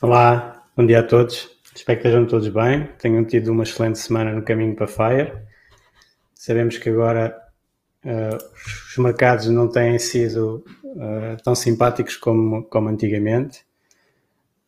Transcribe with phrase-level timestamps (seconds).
[0.00, 1.50] Olá, bom dia a todos.
[1.74, 2.88] Espero que estejam todos bem.
[3.00, 5.32] Tenham tido uma excelente semana no caminho para Fire.
[6.32, 7.36] Sabemos que agora
[8.04, 8.38] uh,
[8.88, 13.66] os mercados não têm sido uh, tão simpáticos como, como antigamente,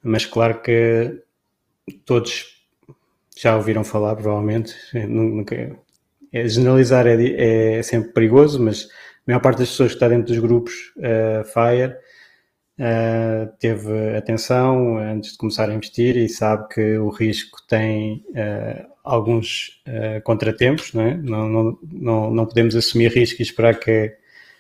[0.03, 1.23] mas claro que
[2.05, 2.67] todos
[3.39, 4.75] já ouviram falar, provavelmente.
[5.07, 5.55] Nunca,
[6.33, 10.27] é, generalizar é, é, sempre perigoso, mas a maior parte das pessoas que está dentro
[10.27, 11.97] dos grupos uh, Fire
[12.81, 18.91] uh, teve atenção antes de começar a investir e sabe que o risco tem uh,
[19.05, 21.17] alguns uh, contratempos, não, é?
[21.17, 24.17] não, não, não, não, podemos assumir risco e esperar que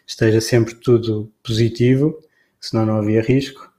[0.06, 2.20] esteja sempre tudo positivo,
[2.60, 3.70] senão não havia risco.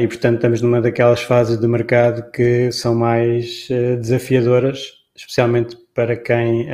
[0.00, 3.68] e portanto estamos numa daquelas fases do mercado que são mais
[4.00, 6.68] desafiadoras, especialmente para quem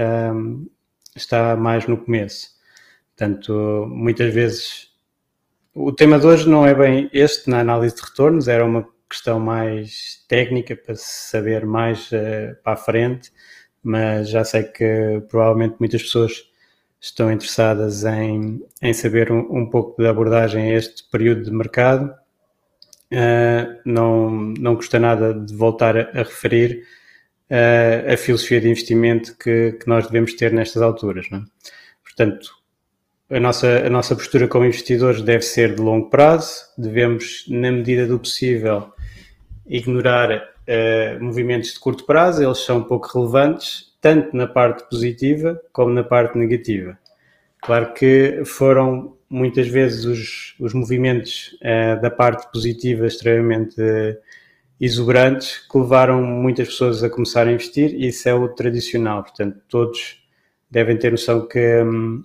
[1.17, 2.49] está mais no começo.
[3.17, 4.90] Portanto, muitas vezes
[5.75, 9.41] o tema de hoje não é bem este na análise de retornos, era uma questão
[9.41, 13.33] mais técnica para saber mais uh, para a frente,
[13.83, 16.49] mas já sei que provavelmente muitas pessoas
[17.01, 22.15] estão interessadas em, em saber um, um pouco da abordagem a este período de mercado.
[23.13, 26.85] Uh, não, não custa nada de voltar a, a referir
[27.51, 31.29] uh, a filosofia de investimento que, que nós devemos ter nestas alturas.
[31.31, 31.43] Não é?
[32.05, 32.60] Portanto,
[33.31, 38.07] a nossa, a nossa postura como investidores deve ser de longo prazo, devemos, na medida
[38.07, 38.93] do possível,
[39.67, 45.93] ignorar uh, movimentos de curto prazo, eles são pouco relevantes, tanto na parte positiva como
[45.93, 46.99] na parte negativa.
[47.63, 54.17] Claro que foram muitas vezes os, os movimentos uh, da parte positiva extremamente uh,
[54.81, 59.23] exuberantes que levaram muitas pessoas a começar a investir e isso é o tradicional.
[59.23, 60.21] Portanto, todos
[60.69, 62.25] devem ter noção que um,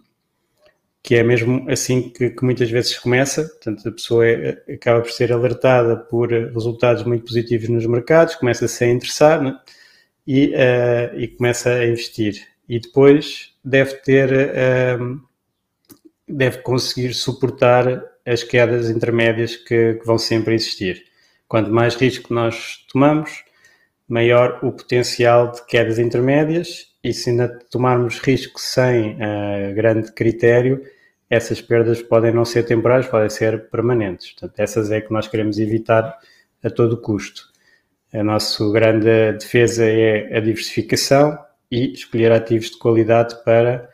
[1.05, 5.11] que é mesmo assim que, que, muitas vezes começa, portanto a pessoa é, acaba por
[5.11, 9.55] ser alertada por resultados muito positivos nos mercados, começa-se a interessar né?
[10.25, 12.41] e, uh, e começa a investir.
[12.67, 15.21] E depois deve ter, uh,
[16.27, 21.03] deve conseguir suportar as quedas intermédias que, que, vão sempre existir.
[21.47, 23.43] Quanto mais risco nós tomamos,
[24.07, 30.81] maior o potencial de quedas intermédias e se ainda tomarmos risco sem uh, grande critério,
[31.29, 34.31] essas perdas podem não ser temporárias, podem ser permanentes.
[34.31, 36.17] Portanto, essas é que nós queremos evitar
[36.63, 37.49] a todo custo.
[38.13, 41.37] A nossa grande defesa é a diversificação
[41.69, 43.89] e escolher ativos de qualidade para,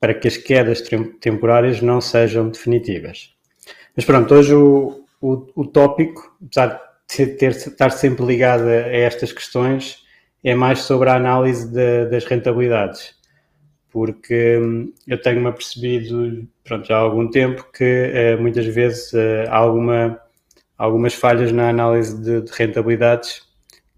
[0.00, 0.82] para que as quedas
[1.20, 3.34] temporárias não sejam definitivas.
[3.94, 9.32] Mas pronto, hoje o, o, o tópico, apesar de ter, estar sempre ligado a estas
[9.32, 10.04] questões,
[10.42, 13.19] é mais sobre a análise de, das rentabilidades
[13.90, 19.56] porque hum, eu tenho-me apercebido pronto, há algum tempo que eh, muitas vezes eh, há
[19.56, 20.20] alguma,
[20.78, 23.42] algumas falhas na análise de, de rentabilidades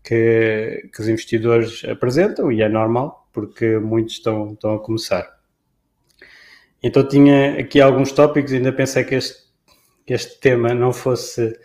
[0.03, 5.39] que, que, os investidores apresentam e é normal porque muitos estão, estão a começar.
[6.83, 9.43] Então tinha aqui alguns tópicos, ainda pensei que este,
[10.07, 11.57] que este tema não fosse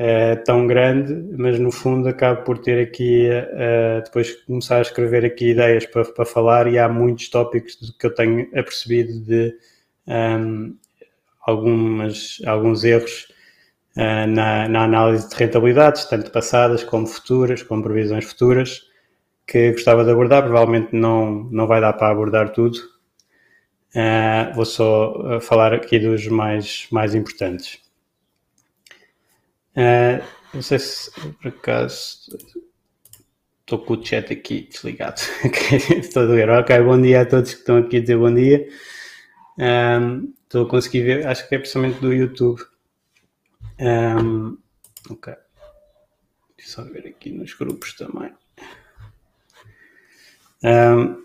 [0.00, 5.24] é, tão grande, mas no fundo acabo por ter aqui, uh, depois começar a escrever
[5.24, 9.56] aqui ideias para, para falar e há muitos tópicos que eu tenho apercebido de
[10.06, 10.76] um,
[11.44, 13.26] algumas, alguns erros
[13.96, 18.82] uh, na, na, análise de rentabilidades, tanto passadas como futuras, como previsões futuras,
[19.44, 22.78] que gostava de abordar, provavelmente não, não vai dar para abordar tudo.
[23.96, 27.87] Uh, vou só falar aqui dos mais, mais importantes.
[29.78, 32.36] Uh, não sei se por acaso
[33.60, 35.20] estou com o chat aqui desligado.
[36.00, 36.50] estou a ver.
[36.50, 38.66] Ok, bom dia a todos que estão aqui a dizer bom dia.
[39.56, 42.60] Um, estou a conseguir ver, acho que é precisamente do YouTube.
[43.78, 44.58] Um,
[45.10, 45.32] ok.
[46.56, 48.32] Deixa só ver aqui nos grupos também.
[50.64, 51.24] Um,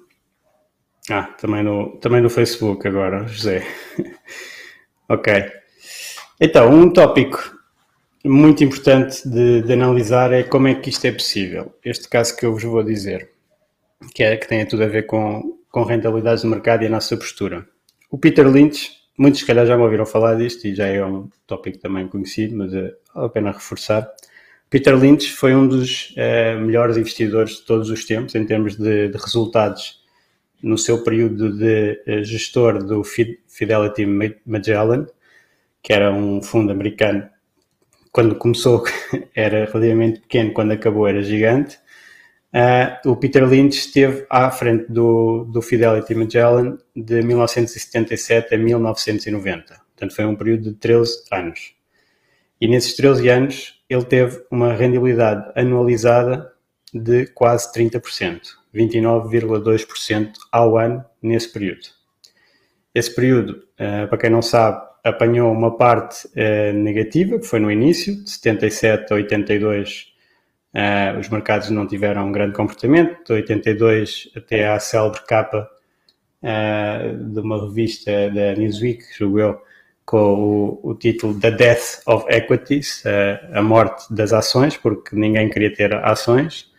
[1.09, 3.65] ah, também no, também no Facebook agora, José.
[5.09, 5.51] ok.
[6.39, 7.52] Então, um tópico
[8.23, 11.73] muito importante de, de, analisar é como é que isto é possível.
[11.83, 13.29] Este caso que eu vos vou dizer,
[14.13, 17.17] que, é, que tem tudo a ver com, com rentabilidades do mercado e a nossa
[17.17, 17.67] postura.
[18.09, 21.29] O Peter Lynch, muitos se calhar já me ouviram falar disto e já é um
[21.45, 24.09] tópico também conhecido, mas é, vale a pena reforçar.
[24.69, 29.09] Peter Lynch foi um dos uh, melhores investidores de todos os tempos em termos de,
[29.09, 30.01] de resultados
[30.63, 34.05] no seu período de uh, gestor do Fidelity
[34.45, 35.05] Magellan,
[35.81, 37.29] que era um fundo americano.
[38.13, 38.83] Quando começou
[39.35, 41.77] era relativamente pequeno, quando acabou era gigante.
[42.53, 49.81] Uh, o Peter Lynch esteve à frente do, do Fidelity Magellan de 1977 a 1990.
[49.95, 51.73] Portanto, foi um período de 13 anos.
[52.61, 56.53] E nesses 13 anos, ele teve uma rendibilidade anualizada
[56.93, 58.41] de quase 30%,
[58.73, 61.87] 29,2% ao ano nesse período.
[62.93, 67.71] Esse período, eh, para quem não sabe, apanhou uma parte eh, negativa, que foi no
[67.71, 70.13] início, de 77 a 82,
[70.73, 75.69] eh, os mercados não tiveram um grande comportamento, de 82 até à célebre capa
[77.31, 79.61] de uma revista da Newsweek, julgo eu,
[80.05, 85.49] com o, o, título The Death of Equities, uh, a morte das ações, porque ninguém
[85.49, 86.71] queria ter ações.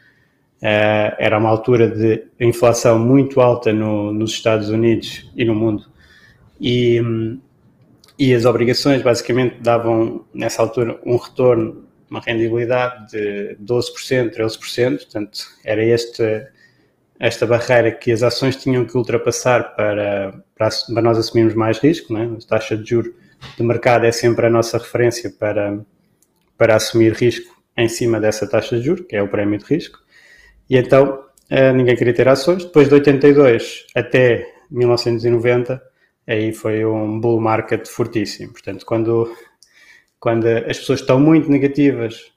[0.62, 5.84] Uh, era uma altura de inflação muito alta no, nos Estados Unidos e no mundo.
[6.60, 7.00] E,
[8.18, 14.96] e as obrigações basicamente davam, nessa altura, um retorno, uma rendibilidade de 12%, 13%.
[14.98, 16.46] Portanto, era este,
[17.18, 22.12] esta barreira que as ações tinham que ultrapassar para, para, para nós assumirmos mais risco.
[22.12, 22.30] Né?
[22.38, 23.12] A taxa de juros
[23.56, 25.80] de mercado é sempre a nossa referência para,
[26.56, 29.98] para assumir risco em cima dessa taxa de juros, que é o prémio de risco.
[30.70, 32.64] E então eh, ninguém queria ter ações.
[32.64, 35.82] Depois de 82 até 1990,
[36.26, 38.52] aí foi um bull market fortíssimo.
[38.52, 39.34] Portanto, quando,
[40.18, 42.32] quando as pessoas estão muito negativas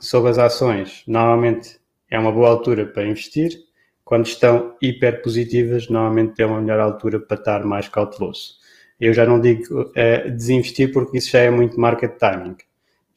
[0.00, 1.78] sobre as ações, normalmente
[2.10, 3.68] é uma boa altura para investir
[4.08, 8.54] quando estão hiper positivas, normalmente é uma melhor altura para estar mais cauteloso.
[8.98, 12.56] Eu já não digo uh, desinvestir porque isso já é muito market timing.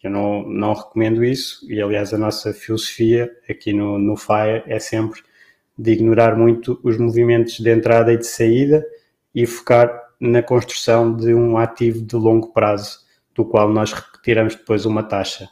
[0.03, 4.79] Eu não, não recomendo isso e, aliás, a nossa filosofia aqui no, no FIRE é
[4.79, 5.21] sempre
[5.77, 8.85] de ignorar muito os movimentos de entrada e de saída
[9.33, 12.99] e focar na construção de um ativo de longo prazo,
[13.33, 15.49] do qual nós retiramos depois uma taxa.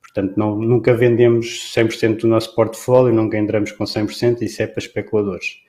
[0.00, 4.78] Portanto, não, nunca vendemos 100% do nosso portfólio, nunca entramos com 100%, isso é para
[4.78, 5.62] especuladores.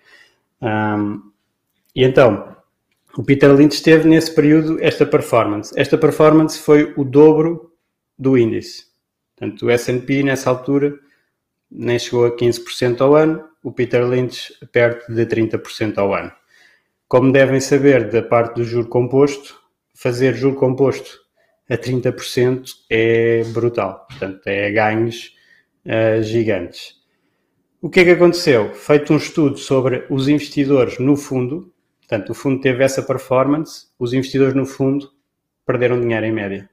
[0.61, 1.31] Um,
[1.95, 2.55] e então,
[3.17, 5.73] o Peter Lynch teve nesse período esta performance.
[5.75, 7.71] Esta performance foi o dobro
[8.17, 8.85] do índice.
[9.35, 10.93] Portanto, o S&P nessa altura
[11.71, 16.31] nem chegou a 15% ao ano, o Peter Lynch perto de 30% ao ano.
[17.13, 19.55] Como devem saber da parte do juro composto,
[19.93, 21.19] fazer juro composto
[21.69, 24.07] a 30% é brutal.
[24.09, 25.35] Portanto, é ganhos
[25.85, 26.95] uh, gigantes.
[27.79, 28.73] O que é que aconteceu?
[28.73, 34.11] Feito um estudo sobre os investidores no fundo, portanto, o fundo teve essa performance, os
[34.11, 35.07] investidores no fundo
[35.67, 36.67] perderam dinheiro em média.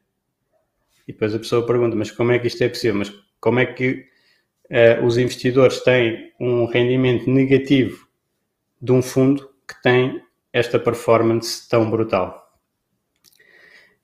[1.06, 2.96] E depois a pessoa pergunta, mas como é que isto é possível?
[2.96, 4.06] Mas como é que
[4.70, 8.08] uh, os investidores têm um rendimento negativo
[8.81, 12.50] de um fundo que tem esta performance tão brutal?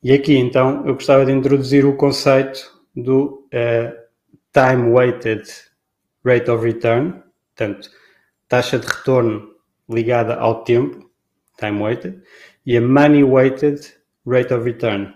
[0.02, 3.92] E aqui então eu gostava de introduzir o conceito do uh,
[4.52, 5.42] time weighted
[6.24, 7.22] rate of return,
[7.54, 7.90] portanto,
[8.48, 9.54] taxa de retorno
[9.88, 11.10] ligada ao tempo,
[11.58, 12.22] time weighted,
[12.64, 13.80] e a money weighted
[14.26, 15.14] rate of return,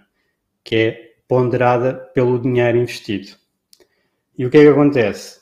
[0.65, 3.37] que é ponderada pelo dinheiro investido.
[4.37, 5.41] E o que é que acontece?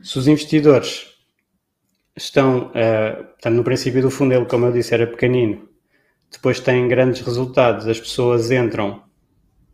[0.00, 1.11] Se os investidores
[2.16, 5.68] estão, uh, portanto, no princípio do fundo, ele, como eu disse, era pequenino,
[6.30, 9.02] depois têm grandes resultados, as pessoas entram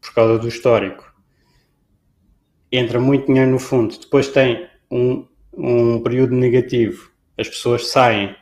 [0.01, 1.13] por causa do histórico,
[2.71, 8.35] entra muito dinheiro no fundo, depois tem um, um período negativo, as pessoas saem,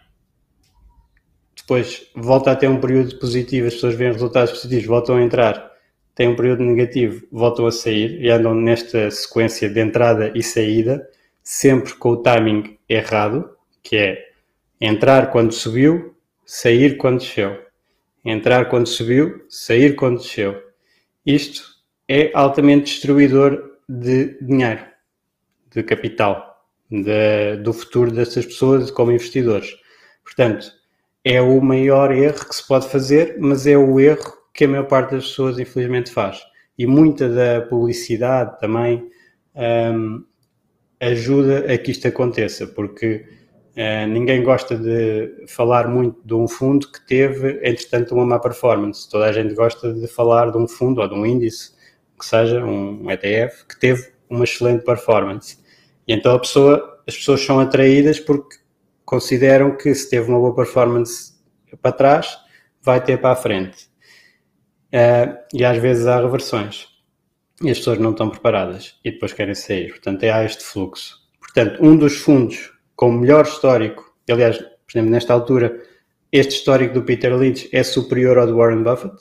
[1.57, 5.73] depois volta a ter um período positivo, as pessoas veem resultados positivos, voltam a entrar,
[6.15, 11.07] tem um período negativo, voltam a sair e andam nesta sequência de entrada e saída,
[11.43, 13.56] sempre com o timing errado,
[13.89, 14.29] que é
[14.81, 16.15] entrar quando subiu,
[16.45, 17.67] sair quando desceu
[18.27, 20.61] entrar quando subiu, sair quando desceu.
[21.25, 21.63] Isto
[22.09, 24.85] é altamente destruidor de dinheiro,
[25.71, 29.77] de capital, de, do futuro dessas pessoas como investidores.
[30.25, 30.73] Portanto,
[31.25, 34.89] é o maior erro que se pode fazer, mas é o erro que a maior
[34.89, 36.41] parte das pessoas infelizmente faz.
[36.79, 39.11] e muita da publicidade também
[39.55, 40.23] um,
[41.01, 43.25] ajuda a que isto aconteça, porque
[44.09, 49.09] ninguém gosta de falar muito de um fundo que teve, entretanto, uma má performance.
[49.09, 51.75] Toda a gente gosta de falar de um fundo ou de um índice,
[52.19, 55.59] que seja um ETF, que teve uma excelente performance.
[56.09, 58.57] E então pessoa, as pessoas são atraídas porque
[59.05, 61.35] consideram que se teve uma boa performance
[61.83, 62.39] para trás,
[62.83, 63.89] vai ter para a frente.
[64.87, 66.89] Uh, e às vezes há reversões
[67.63, 69.91] e as pessoas não estão preparadas e depois querem sair.
[69.91, 71.17] Portanto, há este fluxo.
[71.41, 75.81] Portanto, um dos fundos com melhor histórico, aliás, por exemplo, nesta altura,
[76.33, 79.15] este histórico do Peter Lynch é superior ao do Warren Buffett.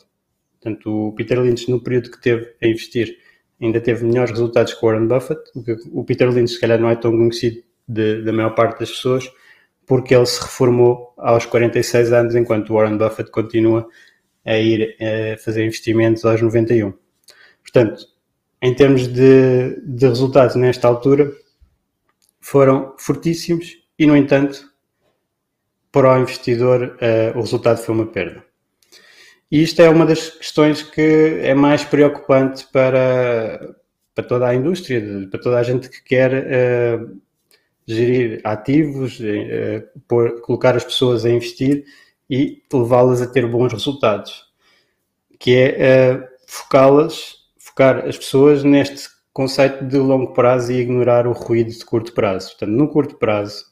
[0.60, 3.17] Portanto, o Peter Lynch, no período que teve a investir,
[3.62, 5.41] ainda teve melhores resultados que o Warren Buffett.
[5.91, 9.29] O Peter Lynch, se calhar, não é tão conhecido de, da maior parte das pessoas,
[9.86, 13.88] porque ele se reformou aos 46 anos, enquanto o Warren Buffett continua
[14.44, 16.94] a ir a fazer investimentos aos 91.
[17.62, 18.05] Portanto,
[18.62, 21.32] em termos de, de resultados nesta altura,
[22.46, 24.72] foram fortíssimos e, no entanto,
[25.92, 28.46] para o investidor, uh, o resultado foi uma perda.
[29.52, 33.75] E isto é uma das questões que é mais preocupante para,
[34.14, 36.32] para toda a indústria, para toda a gente que quer
[37.02, 37.20] uh,
[37.88, 41.84] gerir ativos, uh, por, colocar as pessoas a investir
[42.30, 44.46] e levá-las a ter bons resultados,
[45.40, 51.70] que é focá-las, focar as pessoas neste conceito de longo prazo e ignorar o ruído
[51.70, 52.51] de curto prazo.
[52.51, 53.65] Portanto, no curto prazo,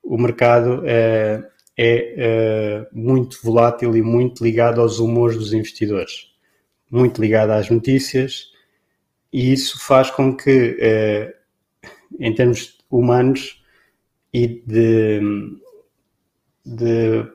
[0.00, 1.44] o mercado uh,
[1.76, 6.28] é uh, muito volátil e muito ligado aos humores dos investidores,
[6.88, 8.52] muito ligado às notícias,
[9.32, 10.76] e isso faz com que,
[12.20, 13.60] em termos humanos
[14.32, 15.20] e de,
[16.64, 17.26] de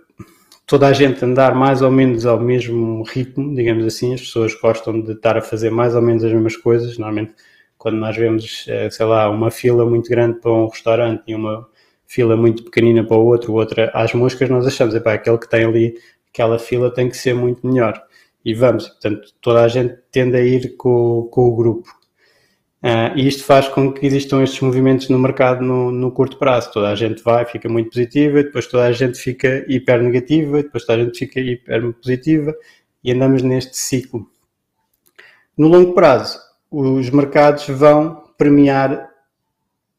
[0.65, 5.01] toda a gente andar mais ou menos ao mesmo ritmo, digamos assim, as pessoas gostam
[5.01, 6.97] de estar a fazer mais ou menos as mesmas coisas.
[6.99, 7.33] Normalmente,
[7.77, 11.67] quando nós vemos, eh, sei lá, uma fila muito grande para um restaurante e uma
[12.07, 15.65] fila muito pequenina para o outro, outra às moscas, nós achamos, epá, aquele que tem
[15.65, 15.95] ali,
[16.33, 18.01] aquela fila tem que ser muito melhor.
[18.43, 21.89] E vamos, portanto, toda a gente tende a ir com, com o grupo.
[22.81, 26.71] Uh, e isto faz com que existam estes movimentos no mercado no, no, curto prazo.
[26.71, 30.85] Toda a gente vai, fica muito positiva, depois toda a gente fica hiper negativa, depois
[30.85, 32.55] toda a gente fica hiper positiva
[33.03, 34.29] e andamos neste ciclo.
[35.57, 39.09] No longo prazo, os mercados vão premiar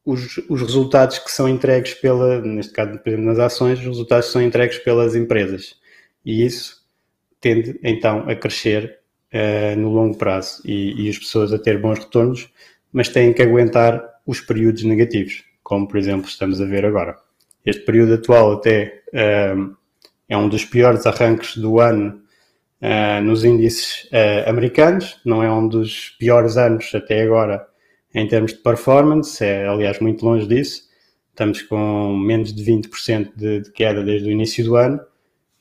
[0.04, 4.42] os, os resultados que são entregues pela, neste caso, nas ações, os resultados que são
[4.42, 5.76] entregues pelas empresas.
[6.25, 6.78] E isso
[7.40, 8.98] tende então a crescer
[9.32, 12.50] uh, no longo prazo e, e as pessoas a ter bons retornos
[12.92, 17.16] mas têm que aguentar os períodos negativos, como por exemplo estamos a ver agora.
[17.64, 19.76] Este período atual até uh,
[20.28, 22.22] é um dos piores arranques do ano
[22.82, 27.66] uh, nos índices uh, americanos, não é um dos piores anos até agora
[28.14, 30.88] em termos de performance, é aliás muito longe disso.
[31.30, 35.00] Estamos com menos de 20% de, de queda desde o início do ano,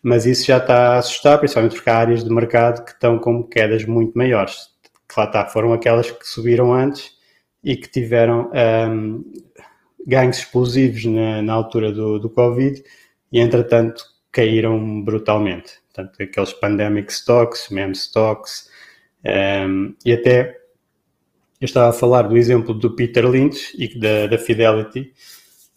[0.02, 3.44] mas isso já está a assustar, principalmente porque há áreas de mercado que estão com
[3.44, 4.70] quedas muito maiores.
[5.08, 7.12] Que lá está, foram aquelas que subiram antes
[7.64, 8.52] e que tiveram
[8.90, 9.24] um,
[10.06, 12.82] ganhos explosivos na, na altura do, do Covid
[13.32, 15.74] e, entretanto, caíram brutalmente.
[15.98, 18.70] Portanto, aqueles pandemic stocks, meme stocks,
[19.68, 20.56] um, e até
[21.60, 25.12] eu estava a falar do exemplo do Peter Lynch e da, da Fidelity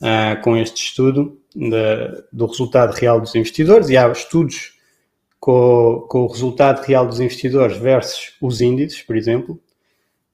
[0.03, 4.79] uh, com este estudo da, do resultado real dos investidores, e há estudos
[5.39, 9.59] com, com o resultado real dos investidores versus os índices, por exemplo,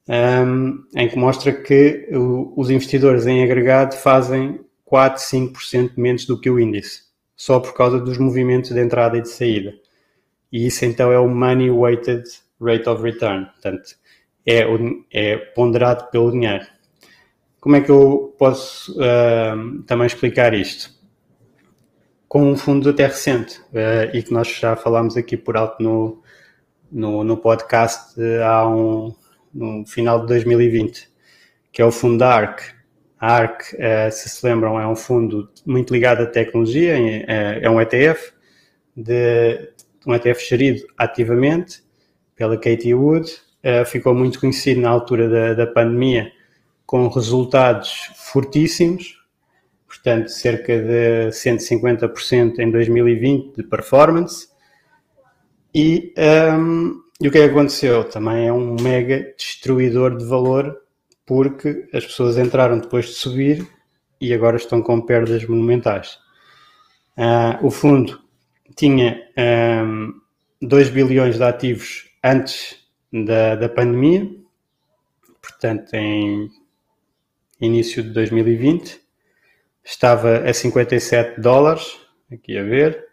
[0.08, 6.40] um, em que mostra que o, os investidores em agregado fazem 4, 5% menos do
[6.40, 7.05] que o índice,
[7.36, 9.74] só por causa dos movimentos de entrada e de saída.
[10.50, 12.24] E isso então é o Money Weighted
[12.60, 13.96] Rate of Return, portanto,
[14.46, 14.64] é,
[15.12, 16.66] é ponderado pelo dinheiro.
[17.60, 20.94] Como é que eu posso uh, também explicar isto?
[22.28, 26.22] Com um fundo até recente, uh, e que nós já falámos aqui por alto no,
[26.90, 29.14] no, no podcast uh, há um,
[29.52, 31.10] no final de 2020,
[31.72, 32.75] que é o fundo da ARC.
[33.18, 37.70] A ARC, eh, se se lembram, é um fundo muito ligado à tecnologia, eh, é
[37.70, 38.32] um ETF,
[38.94, 39.70] de,
[40.06, 41.82] um ETF gerido ativamente
[42.34, 43.30] pela Katie Wood,
[43.62, 46.30] eh, ficou muito conhecido na altura da, da pandemia
[46.84, 49.18] com resultados fortíssimos,
[49.86, 54.48] portanto, cerca de 150% em 2020 de performance.
[55.74, 56.12] E
[56.58, 58.04] um, e o é que aconteceu?
[58.04, 60.76] Também é um mega destruidor de valor
[61.26, 63.68] porque as pessoas entraram depois de subir
[64.20, 66.18] e agora estão com perdas monumentais.
[67.16, 68.20] Uh, o fundo
[68.76, 69.20] tinha
[69.84, 70.14] um,
[70.62, 72.76] 2 bilhões de ativos antes
[73.12, 74.30] da, da pandemia,
[75.40, 76.50] portanto, em
[77.60, 79.00] início de 2020,
[79.84, 81.98] estava a 57 dólares,
[82.30, 83.06] aqui a ver,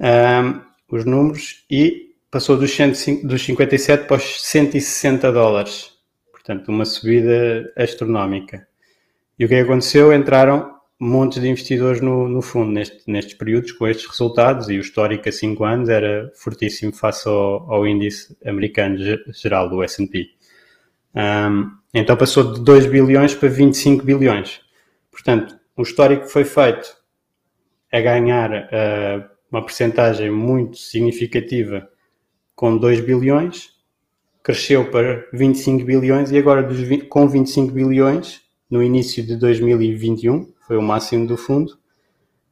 [0.00, 5.91] um, os números, e passou dos, 105, dos 57 para os 160 dólares,
[6.42, 8.66] portanto, uma subida astronómica.
[9.38, 10.12] E o que aconteceu?
[10.12, 14.80] Entraram montes de investidores no, no fundo neste, nestes períodos com estes resultados e o
[14.80, 18.98] histórico a 5 anos era fortíssimo face ao, ao índice americano
[19.32, 20.28] geral do S&P.
[21.14, 24.60] Um, então passou de 2 bilhões para 25 bilhões.
[25.10, 26.96] Portanto, o histórico foi feito
[27.92, 31.88] a ganhar uh, uma percentagem muito significativa
[32.54, 33.70] com 2 bilhões,
[34.42, 40.76] cresceu para 25 bilhões e agora dos, com 25 bilhões no início de 2021, foi
[40.76, 41.78] o máximo do fundo,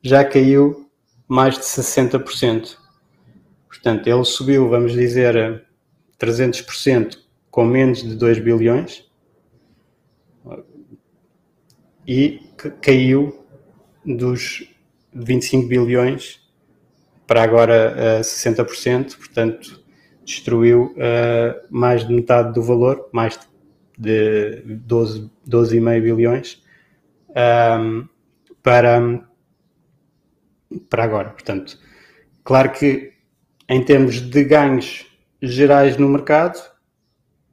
[0.03, 0.89] já caiu
[1.27, 2.77] mais de 60%.
[3.69, 5.65] Portanto, ele subiu, vamos dizer,
[6.19, 7.19] 300%
[7.51, 9.09] com menos de 2 bilhões
[12.07, 12.41] e
[12.83, 13.45] caiu
[14.05, 14.69] dos
[15.15, 16.41] 25 bilhões
[17.27, 19.80] para agora uh, 60%, portanto,
[20.31, 23.39] destruiu uh, mais de metade do valor, mais
[23.99, 26.63] de 12,5 12 bilhões
[27.31, 28.09] um,
[28.63, 29.27] para,
[30.89, 31.31] para agora.
[31.31, 31.79] Portanto,
[32.45, 33.13] claro que
[33.69, 35.07] em termos de ganhos
[35.43, 36.59] gerais no mercado,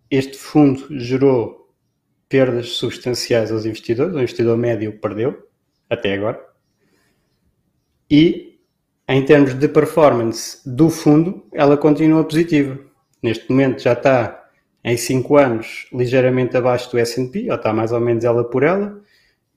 [0.10, 1.74] este fundo gerou
[2.30, 4.14] perdas substanciais aos investidores.
[4.14, 5.48] O investidor médio perdeu
[5.90, 6.40] até agora.
[8.10, 8.47] E
[9.08, 12.78] em termos de performance do fundo, ela continua positiva.
[13.24, 14.50] Neste momento já está
[14.84, 19.02] em 5 anos ligeiramente abaixo do S&P, ou está mais ou menos ela por ela.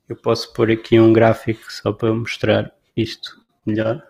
[0.09, 4.03] Eu posso pôr aqui um gráfico só para mostrar isto melhor.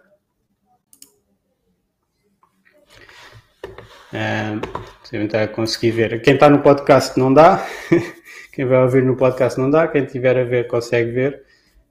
[4.12, 4.60] Um,
[5.04, 6.20] se eu tentar conseguir ver.
[6.22, 7.66] Quem está no podcast não dá,
[8.52, 11.44] quem vai ouvir no podcast não dá, quem estiver a ver consegue ver.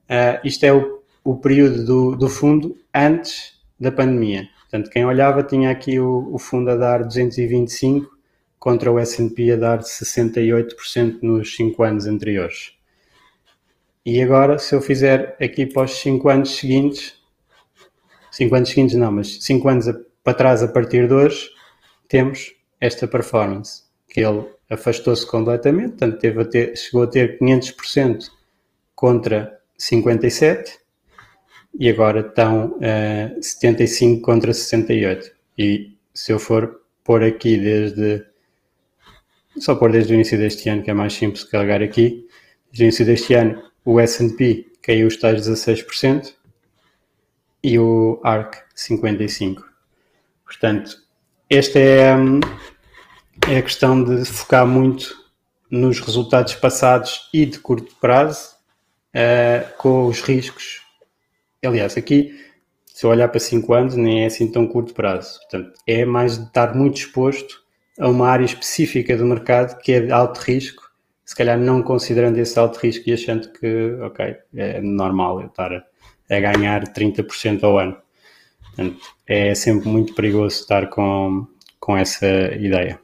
[0.08, 4.48] Uh, isto é o, o período do, do, fundo antes da pandemia.
[4.62, 8.10] Portanto, quem olhava tinha aqui o, o fundo a dar 225
[8.58, 12.74] contra o S&P a dar 68% nos 5 anos anteriores.
[14.04, 17.14] E agora, se eu fizer aqui para os 5 anos seguintes,
[18.30, 19.86] 5 anos seguintes não, mas 5 anos
[20.22, 21.50] para trás a partir de hoje,
[22.08, 28.30] temos esta performance, que ele afastou-se completamente, portanto teve a ter, chegou a ter 500%
[28.94, 30.78] contra 57
[31.78, 35.30] e agora estão uh, eh, 75 contra 68.
[35.56, 38.24] E se eu for pôr aqui desde
[39.58, 42.26] só pôr desde o início deste ano, que é mais simples carregar aqui,
[42.70, 46.34] desde o início deste ano o S&P caiu os tais 16%
[47.62, 49.62] e o ARC 55%.
[50.44, 50.96] Portanto,
[51.48, 52.14] esta é,
[53.48, 55.14] é a questão de focar muito
[55.70, 58.56] nos resultados passados e de curto prazo
[59.14, 60.79] uh, com os riscos.
[61.64, 62.38] Aliás, aqui,
[62.86, 65.38] se eu olhar para 5 anos, nem é assim tão curto prazo.
[65.40, 67.62] Portanto, é mais de estar muito exposto
[67.98, 70.90] a uma área específica do mercado que é de alto risco
[71.30, 75.72] se calhar não considerando esse alto risco e achando que, ok, é normal eu estar
[75.72, 75.84] a,
[76.28, 77.96] a ganhar 30% ao ano.
[78.64, 81.46] Portanto, é sempre muito perigoso estar com,
[81.78, 82.98] com essa ideia.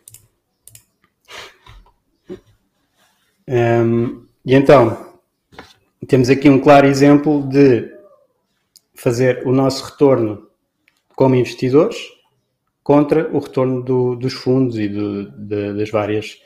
[3.47, 5.15] Um, e então,
[6.09, 7.96] temos aqui um claro exemplo de
[9.07, 10.49] fazer o nosso retorno
[11.15, 11.97] como investidores
[12.83, 16.43] contra o retorno do, dos fundos e do, de, das várias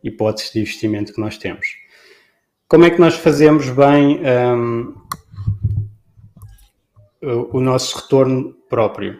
[0.00, 1.66] hipóteses de investimento que nós temos.
[2.68, 4.94] Como é que nós fazemos bem um,
[7.52, 9.18] o nosso retorno próprio?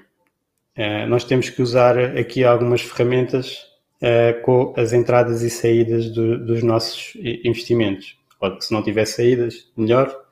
[0.78, 3.58] Uh, nós temos que usar aqui algumas ferramentas
[4.00, 8.16] uh, com as entradas e saídas do, dos nossos investimentos.
[8.40, 10.23] Ou, se não tiver saídas, melhor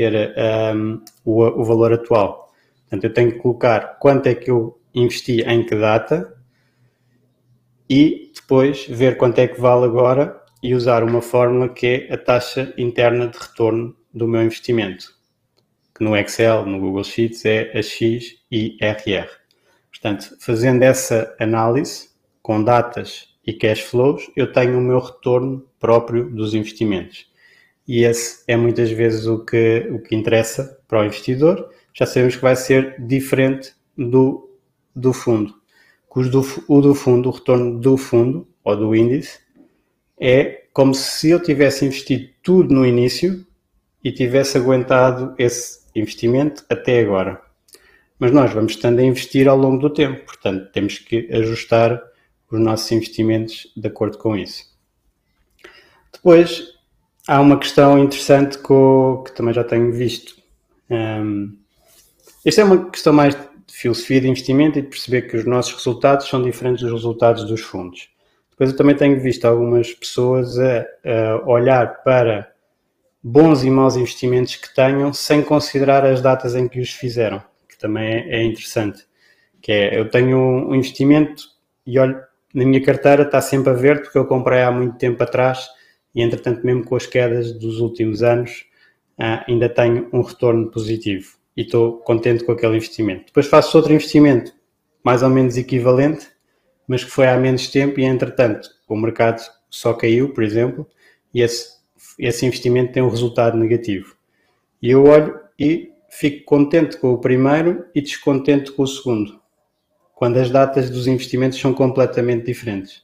[0.00, 0.34] ter
[0.74, 2.50] um, o, o valor atual.
[2.82, 6.34] Portanto, eu tenho que colocar quanto é que eu investi em que data
[7.88, 12.16] e depois ver quanto é que vale agora e usar uma fórmula que é a
[12.16, 15.14] taxa interna de retorno do meu investimento,
[15.94, 19.28] que no Excel, no Google Sheets é a XIRR.
[19.90, 22.08] Portanto, fazendo essa análise
[22.42, 27.29] com datas e cash flows, eu tenho o meu retorno próprio dos investimentos.
[27.90, 31.68] E esse é muitas vezes o que, o que interessa para o investidor.
[31.92, 34.48] Já sabemos que vai ser diferente do,
[34.94, 35.60] do fundo
[36.28, 39.38] do, o do fundo, o retorno do fundo ou do índice,
[40.18, 43.46] é como se eu tivesse investido tudo no início
[44.02, 47.40] e tivesse aguentado esse investimento até agora.
[48.18, 52.02] Mas nós vamos estando a investir ao longo do tempo, portanto, temos que ajustar
[52.50, 54.64] os nossos investimentos de acordo com isso.
[56.12, 56.79] Depois,
[57.26, 60.36] há uma questão interessante que, que também já tenho visto.
[60.90, 61.56] Um,
[62.44, 65.74] esta é uma questão mais de filosofia de investimento e de perceber que os nossos
[65.74, 68.08] resultados são diferentes dos resultados dos fundos.
[68.50, 72.50] Depois eu também tenho visto algumas pessoas a, a olhar para
[73.22, 77.78] bons e maus investimentos que tenham sem considerar as datas em que os fizeram, que
[77.78, 79.06] também é, é interessante.
[79.60, 81.44] Que é, eu tenho um investimento
[81.86, 82.20] e olho,
[82.54, 85.68] na minha carteira está sempre a verde porque eu comprei há muito tempo atrás
[86.14, 88.66] e entretanto mesmo com as quedas dos últimos anos
[89.18, 93.26] ah, ainda tenho um retorno positivo e estou contente com aquele investimento.
[93.26, 94.52] Depois faço outro investimento
[95.04, 96.28] mais ou menos equivalente,
[96.86, 100.86] mas que foi há menos tempo e entretanto o mercado só caiu, por exemplo,
[101.32, 101.80] e esse
[102.18, 104.14] esse investimento tem um resultado negativo.
[104.82, 109.40] E eu olho e fico contente com o primeiro e descontente com o segundo,
[110.14, 113.02] quando as datas dos investimentos são completamente diferentes.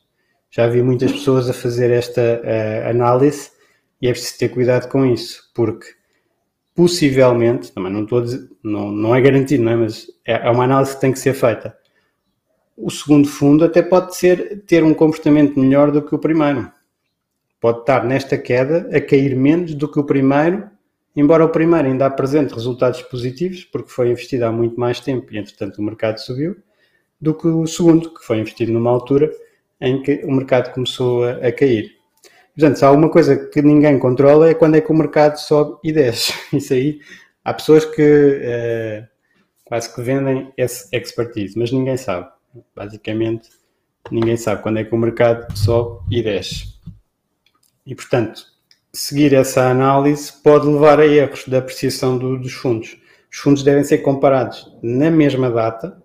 [0.57, 3.51] Já vi muitas pessoas a fazer esta uh, análise
[4.01, 5.85] e é preciso ter cuidado com isso, porque
[6.75, 9.77] possivelmente, também não estou dizer, não, não é garantido, não é?
[9.77, 11.77] mas é, é uma análise que tem que ser feita.
[12.75, 16.73] O segundo fundo até pode ser ter um comportamento melhor do que o primeiro
[17.61, 20.71] pode estar nesta queda a cair menos do que o primeiro,
[21.15, 25.37] embora o primeiro ainda apresente resultados positivos, porque foi investido há muito mais tempo e,
[25.37, 26.57] entretanto, o mercado subiu,
[27.21, 29.31] do que o segundo, que foi investido numa altura
[29.81, 31.97] em que o mercado começou a, a cair.
[32.57, 35.79] Portanto, se há alguma coisa que ninguém controla é quando é que o mercado sobe
[35.85, 36.33] e desce.
[36.57, 37.01] Isso aí,
[37.45, 39.07] há pessoas que é,
[39.65, 42.29] quase que vendem esse expertise, mas ninguém sabe.
[42.75, 43.51] Basicamente,
[44.11, 46.77] ninguém sabe quando é que o mercado sobe e desce.
[47.85, 48.43] E, portanto,
[48.93, 52.97] seguir essa análise pode levar a erros da apreciação do, dos fundos.
[53.31, 56.03] Os fundos devem ser comparados na mesma data,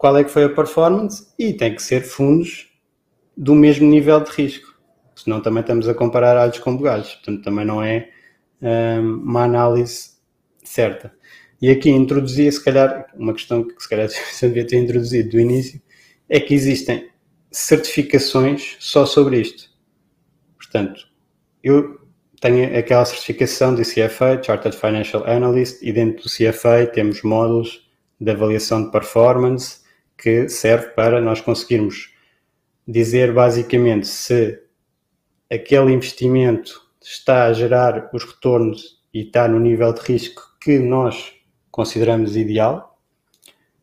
[0.00, 2.72] qual é que foi a performance, e tem que ser fundos
[3.36, 4.74] do mesmo nível de risco.
[5.14, 7.12] Senão também estamos a comparar alhos com bugalhos.
[7.16, 8.08] Portanto, também não é
[8.62, 10.12] hum, uma análise
[10.64, 11.12] certa.
[11.60, 15.38] E aqui introduzia, se calhar, uma questão que se calhar se devia ter introduzido do
[15.38, 15.82] início,
[16.30, 17.10] é que existem
[17.50, 19.68] certificações só sobre isto.
[20.56, 21.08] Portanto,
[21.62, 22.00] eu
[22.40, 27.86] tenho aquela certificação de CFA, Chartered Financial Analyst, e dentro do CFA temos módulos
[28.18, 29.80] de avaliação de performance
[30.20, 32.14] que serve para nós conseguirmos
[32.86, 34.60] dizer basicamente se
[35.50, 41.32] aquele investimento está a gerar os retornos e está no nível de risco que nós
[41.70, 42.98] consideramos ideal,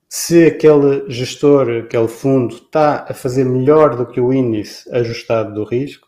[0.09, 5.65] se aquele gestor, aquele fundo está a fazer melhor do que o índice ajustado do
[5.65, 6.07] risco,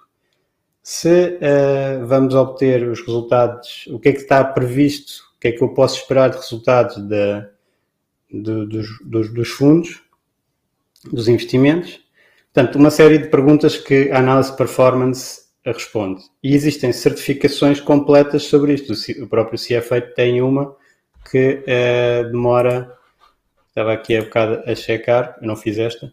[0.81, 5.51] se uh, vamos obter os resultados, o que é que está previsto, o que é
[5.51, 6.97] que eu posso esperar de resultados
[8.31, 10.01] dos, dos, dos, fundos,
[11.05, 11.99] dos investimentos.
[12.53, 16.21] Portanto, uma série de perguntas que a análise performance responde.
[16.43, 18.93] E existem certificações completas sobre isto.
[19.23, 20.75] O próprio CFA tem uma
[21.29, 22.91] que uh, demora,
[23.67, 26.12] estava aqui a bocado a checar, eu não fiz esta,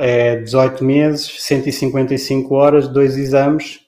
[0.00, 3.80] é 18 meses, 155 horas, dois exames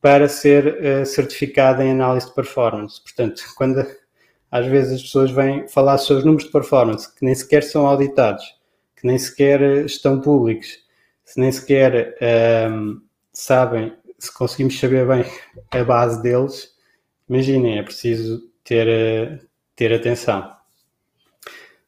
[0.00, 3.00] para ser uh, certificado em análise de performance.
[3.02, 3.86] Portanto, quando
[4.50, 7.86] às vezes as pessoas vêm falar sobre os números de performance que nem sequer são
[7.86, 8.55] auditados,
[8.96, 10.78] que nem sequer eh, estão públicos,
[11.24, 13.00] se nem sequer um, ehm,
[13.32, 15.24] sabem, se conseguimos saber bem
[15.70, 16.74] a base deles,
[17.28, 20.50] imaginem, é preciso ter, uh, ter atenção.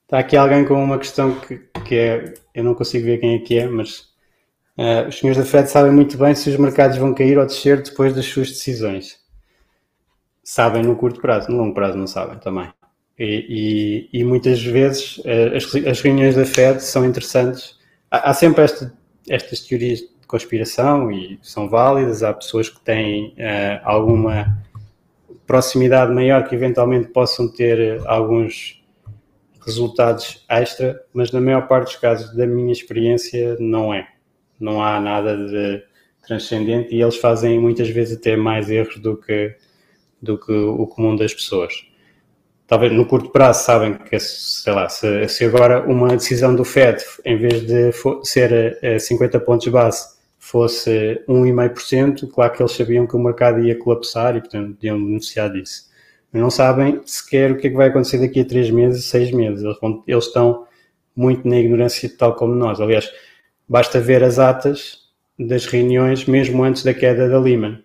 [0.05, 3.39] Está aqui alguém com uma questão que, que é, eu não consigo ver quem é
[3.39, 4.01] que é, mas
[4.77, 7.83] uh, os senhores da Fed sabem muito bem se os mercados vão cair ou descer
[7.83, 9.19] depois das suas decisões.
[10.43, 12.73] Sabem no curto prazo, no longo prazo não sabem também.
[13.19, 17.77] E, e, e muitas vezes uh, as, as, reuniões da Fed são interessantes.
[18.11, 18.93] Há, há sempre esta,
[19.29, 22.23] estas teorias de conspiração e são válidas.
[22.23, 24.63] Há pessoas que têm uh, alguma
[25.49, 28.79] proximidade maior que eventualmente possam ter alguns
[29.65, 34.07] resultados extra, mas na maior parte dos casos, da minha experiência, não é.
[34.61, 35.83] Não há nada de
[36.27, 39.57] transcendente e eles fazem muitas vezes até mais erros do que,
[40.21, 41.88] do que o comum das pessoas.
[42.69, 47.03] Talvez no curto prazo sabem que, sei lá, se, se agora uma decisão do FED,
[47.25, 47.91] em vez de
[48.23, 50.07] ser a 50 pontos base,
[50.39, 55.51] fosse 1,5%, claro que eles sabiam que o mercado ia colapsar e, portanto, podiam beneficiar
[55.51, 55.89] disso
[56.33, 59.65] não sabem sequer o que é que vai acontecer daqui a três meses, seis meses.
[59.65, 60.67] Eles, vão, eles estão
[61.17, 62.81] muito na ignorância tal como nós.
[62.81, 63.11] Aliás,
[63.69, 67.83] basta ver as atas das reuniões mesmo antes da queda da Lehman,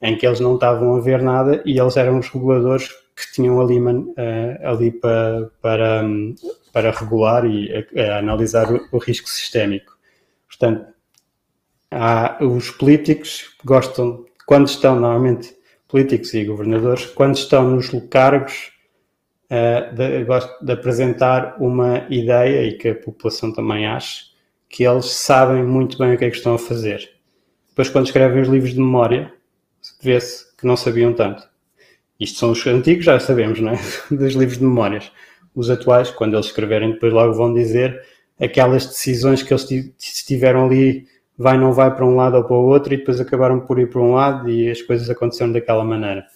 [0.00, 3.60] em que eles não estavam a ver nada e eles eram os reguladores que tinham
[3.60, 4.14] ali, uh,
[4.64, 6.04] ali para, para,
[6.72, 9.96] para regular e uh, analisar o, o, risco sistémico.
[10.48, 10.86] Portanto,
[11.90, 18.72] há, os políticos gostam, quando estão, normalmente, políticos e governadores, quando estão nos cargos,
[19.50, 24.34] uh, de, de apresentar uma ideia e que a população também acha
[24.68, 27.08] que eles sabem muito bem o que é que estão a fazer.
[27.68, 29.32] Depois, quando escrevem os livros de memória,
[30.02, 31.48] vê-se que não sabiam tanto.
[32.18, 33.78] Isto são os antigos, já sabemos, não é?
[34.10, 35.10] Dos livros de memórias.
[35.54, 38.02] Os atuais, quando eles escreverem, depois logo vão dizer
[38.40, 42.66] aquelas decisões que eles estiveram ali, vai, não vai para um lado ou para o
[42.66, 46.26] outro, e depois acabaram por ir para um lado e as coisas aconteceram daquela maneira.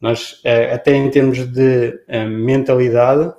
[0.00, 3.32] Nós, eh, até em termos de eh, mentalidade,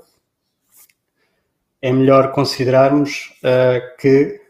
[1.81, 4.41] é melhor considerarmos uh, que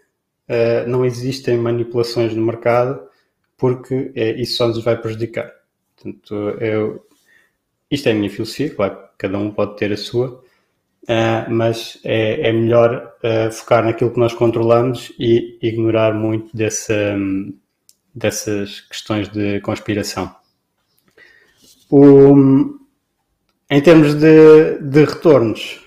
[0.87, 3.01] não existem manipulações no mercado
[3.57, 5.51] porque isso só nos vai prejudicar.
[5.95, 7.05] Portanto, eu,
[7.89, 10.43] isto é a minha filosofia, claro, cada um pode ter a sua,
[11.49, 13.15] mas é, é melhor
[13.51, 17.15] focar naquilo que nós controlamos e ignorar muito dessa,
[18.13, 20.35] dessas questões de conspiração.
[21.89, 22.35] O,
[23.69, 25.79] em termos de, de retornos,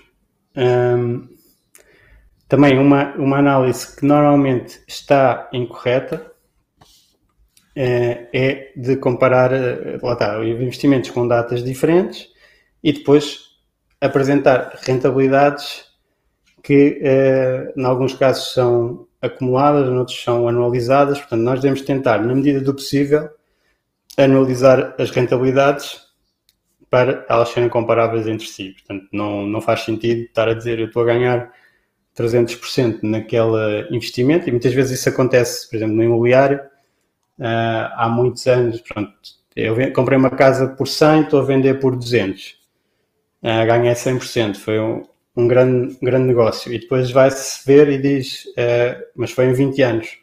[0.55, 1.27] um,
[2.47, 6.31] também uma, uma análise que normalmente está incorreta
[7.81, 12.27] é, é de comparar eh, lá está, investimentos com datas diferentes
[12.83, 13.51] e depois
[14.01, 15.85] apresentar rentabilidades
[16.61, 21.19] que eh, em alguns casos são acumuladas, em outros são anualizadas.
[21.19, 23.29] Portanto, nós devemos tentar, na medida do possível,
[24.17, 26.01] anualizar as rentabilidades
[26.89, 28.73] para elas serem comparáveis entre si.
[28.73, 31.49] Portanto, não, não faz sentido estar a dizer eu estou a ganhar
[32.13, 36.59] 300% naquele investimento e muitas vezes isso acontece, por exemplo, no imobiliário.
[37.39, 39.13] Uh, há muitos anos, pronto,
[39.55, 42.59] eu comprei uma casa por 100, estou a vender por 200.
[43.41, 46.73] Uh, ah, ganhei 100%, foi um, um grande, grande negócio.
[46.73, 50.17] E depois vai-se ver e diz, uh, mas foi em 20 anos.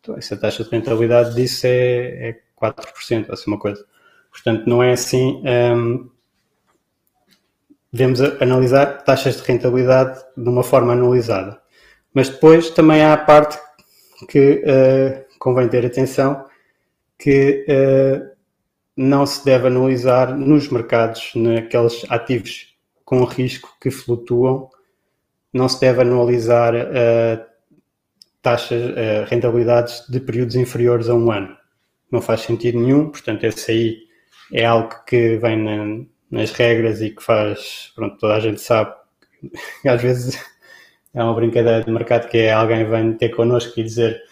[0.00, 3.84] Então, essa taxa de rentabilidade disso é, é 4%, assim uma coisa.
[4.30, 5.42] Portanto, não é assim
[5.74, 6.08] um,
[7.92, 11.60] devemos analisar taxas de rentabilidade de uma forma anualizada.
[12.14, 13.58] Mas depois também há a parte
[14.28, 16.44] que uh, convém ter atenção,
[17.16, 18.36] que uh,
[18.96, 24.68] não se deve analisar nos mercados, naqueles ativos com risco que flutuam,
[25.52, 27.44] não se deve analisar uh,
[28.42, 28.92] taxas,
[29.28, 31.56] rentabilidades de períodos inferiores a um ano.
[32.10, 33.98] Não faz sentido nenhum, portanto, esse aí
[34.52, 38.92] é algo que vem na, nas regras e que faz, pronto, toda a gente sabe,
[39.86, 40.44] às vezes
[41.14, 44.25] é uma brincadeira de mercado que é alguém vem ter connosco e dizer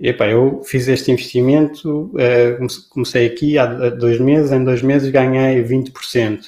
[0.00, 2.58] epá, eu fiz este investimento, eh,
[2.90, 6.40] comecei aqui há dois meses, em dois meses ganhei 20%.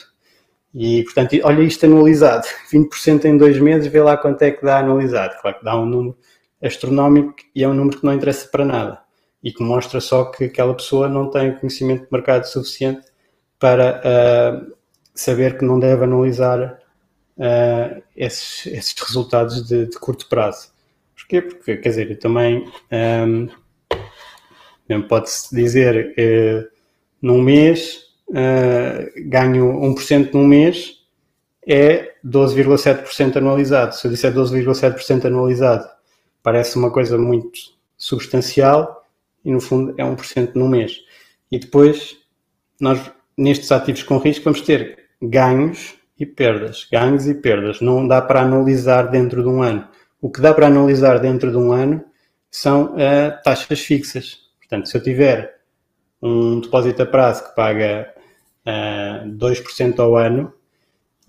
[0.74, 4.78] E, portanto, olha isto anualizado, 20% em dois meses, vê lá quanto é que dá
[4.78, 5.34] anualizado.
[5.40, 6.16] Claro que dá um número
[6.62, 9.06] astronómico e é um número que não interessa para nada
[9.42, 13.06] e que mostra só que aquela pessoa não tem conhecimento de mercado suficiente
[13.58, 14.76] para uh,
[15.14, 16.80] saber que não deve analisar
[17.38, 20.70] uh, esses, esses, resultados de, de, curto prazo.
[21.16, 21.40] Porquê?
[21.40, 22.70] Porque, quer dizer, também
[24.88, 26.68] um, pode-se dizer uh,
[27.20, 30.96] num mês uh, ganho 1% num mês
[31.66, 33.94] é 12,7% anualizado.
[33.94, 35.88] Se eu disser 12,7% anualizado,
[36.42, 37.58] parece uma coisa muito
[37.98, 39.04] substancial
[39.44, 41.00] e no fundo é 1% num mês.
[41.50, 42.16] E depois
[42.80, 47.80] nós nestes ativos com risco vamos ter ganhos e perdas, ganhos e perdas.
[47.80, 49.86] Não dá para analisar dentro de um ano.
[50.26, 52.04] O que dá para analisar dentro de um ano
[52.50, 54.38] são uh, taxas fixas.
[54.58, 55.60] Portanto, se eu tiver
[56.20, 58.12] um depósito a prazo que paga
[58.66, 60.52] uh, eh, 2% ao ano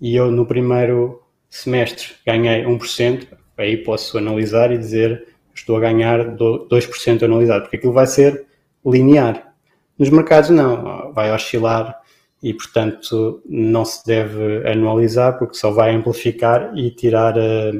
[0.00, 6.34] e eu no primeiro semestre ganhei 1%, aí posso analisar e dizer estou a ganhar
[6.34, 8.46] 2% anualizado, porque aquilo vai ser
[8.84, 9.54] linear.
[9.96, 12.00] Nos mercados não, vai oscilar
[12.42, 17.72] e, portanto, não se deve anualizar porque só vai amplificar e tirar a,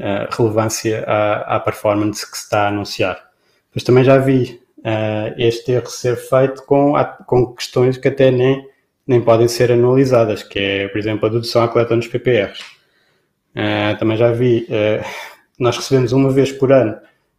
[0.00, 3.22] a relevância à, à, performance que se está a anunciar.
[3.74, 6.94] Mas também já vi uh, este erro ser feito com,
[7.26, 8.66] com questões que até nem,
[9.06, 12.60] nem podem ser anualizadas, que é, por exemplo, a dedução à coleta nos PPRs.
[13.54, 14.66] Uh, também já vi,
[15.58, 16.98] nós recebemos uma vez por ano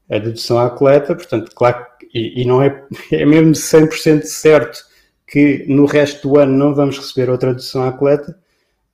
[0.10, 4.80] a dedução à coleta, portanto, claro, e, e não é, é mesmo 100% certo
[5.28, 8.38] que no resto do ano não vamos receber outra dedução à coleta,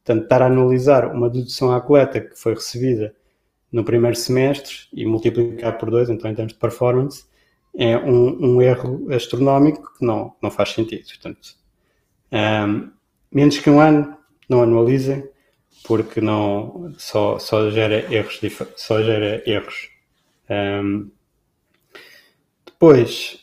[0.03, 3.13] portanto, estar a analisar uma dedução à coleta que foi recebida
[3.71, 7.25] no primeiro semestre e multiplicar por dois, então em termos de performance,
[7.73, 11.05] é um, um erro astronómico que não, não faz sentido.
[11.07, 11.55] Portanto,
[12.31, 12.91] um,
[13.31, 14.17] menos que um ano,
[14.49, 15.23] não anualizem,
[15.85, 18.39] porque não, só, só gera erros.
[18.75, 19.89] Só gera erros.
[20.49, 21.09] Um,
[22.65, 23.39] depois,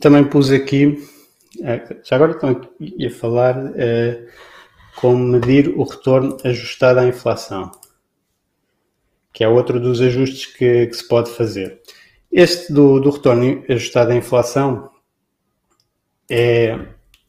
[0.00, 0.96] também pus aqui,
[1.62, 4.28] eh, já agora estão aqui a falar uh,
[5.00, 7.70] como medir o retorno ajustado à inflação,
[9.32, 11.80] que é outro dos ajustes que, que se pode fazer.
[12.32, 14.90] Este do, do, retorno ajustado à inflação
[16.28, 16.76] é,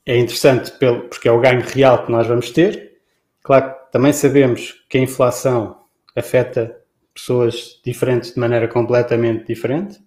[0.03, 2.97] é interessante pelo, porque é o ganho real que nós vamos ter.
[3.43, 5.84] Claro que também sabemos que a inflação
[6.15, 6.75] afeta
[7.13, 9.99] pessoas diferentes de maneira completamente diferente.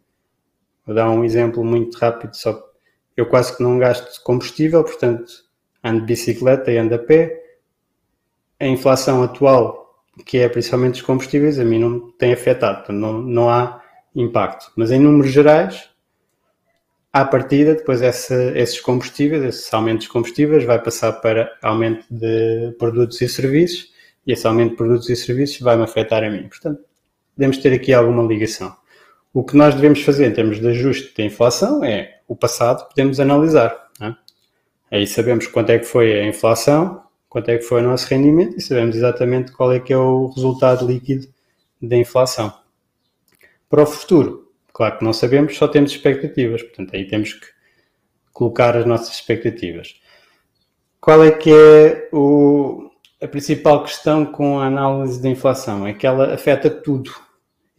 [0.84, 2.60] Vou dar um exemplo muito rápido, só
[3.16, 5.32] eu quase que não gasto combustível, portanto
[5.84, 7.41] ando de bicicleta e ando a pé.
[8.62, 9.92] A inflação atual,
[10.24, 13.82] que é principalmente os combustíveis, a mim não tem afetado, não, não há
[14.14, 14.70] impacto.
[14.76, 15.90] Mas em números gerais,
[17.12, 22.72] à partida, depois essa, esses combustíveis, esses aumentos de combustíveis, vai passar para aumento de
[22.78, 23.90] produtos e serviços,
[24.24, 26.46] e esse aumento de produtos e serviços vai-me afetar a mim.
[26.46, 26.80] Portanto,
[27.34, 28.76] podemos ter aqui alguma ligação.
[29.34, 33.18] O que nós devemos fazer em termos de ajuste da inflação é o passado, podemos
[33.18, 33.88] analisar.
[34.00, 34.14] É?
[34.98, 37.01] Aí sabemos quanto é que foi a inflação,
[37.32, 40.26] quanto é que foi o nosso rendimento e sabemos exatamente qual é que é o
[40.26, 41.26] resultado líquido
[41.80, 42.52] da inflação.
[43.70, 47.46] Para o futuro, claro que não sabemos, só temos expectativas, portanto aí temos que
[48.34, 49.98] colocar as nossas expectativas.
[51.00, 56.06] Qual é que é o, a principal questão com a análise da inflação é que
[56.06, 57.10] ela afeta tudo.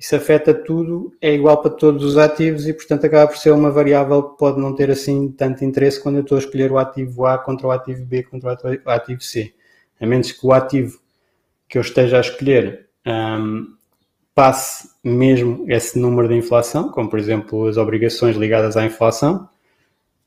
[0.04, 3.72] Isso afeta tudo, é igual para todos os ativos e, portanto, acaba por ser uma
[3.72, 7.26] variável que pode não ter assim tanto interesse quando eu estou a escolher o ativo
[7.26, 9.54] A contra o ativo B contra o ativo C.
[10.02, 11.00] A menos que o ativo
[11.70, 13.78] que eu esteja a escolher um,
[14.36, 19.48] passe mesmo esse número de inflação, como por exemplo as obrigações ligadas à inflação,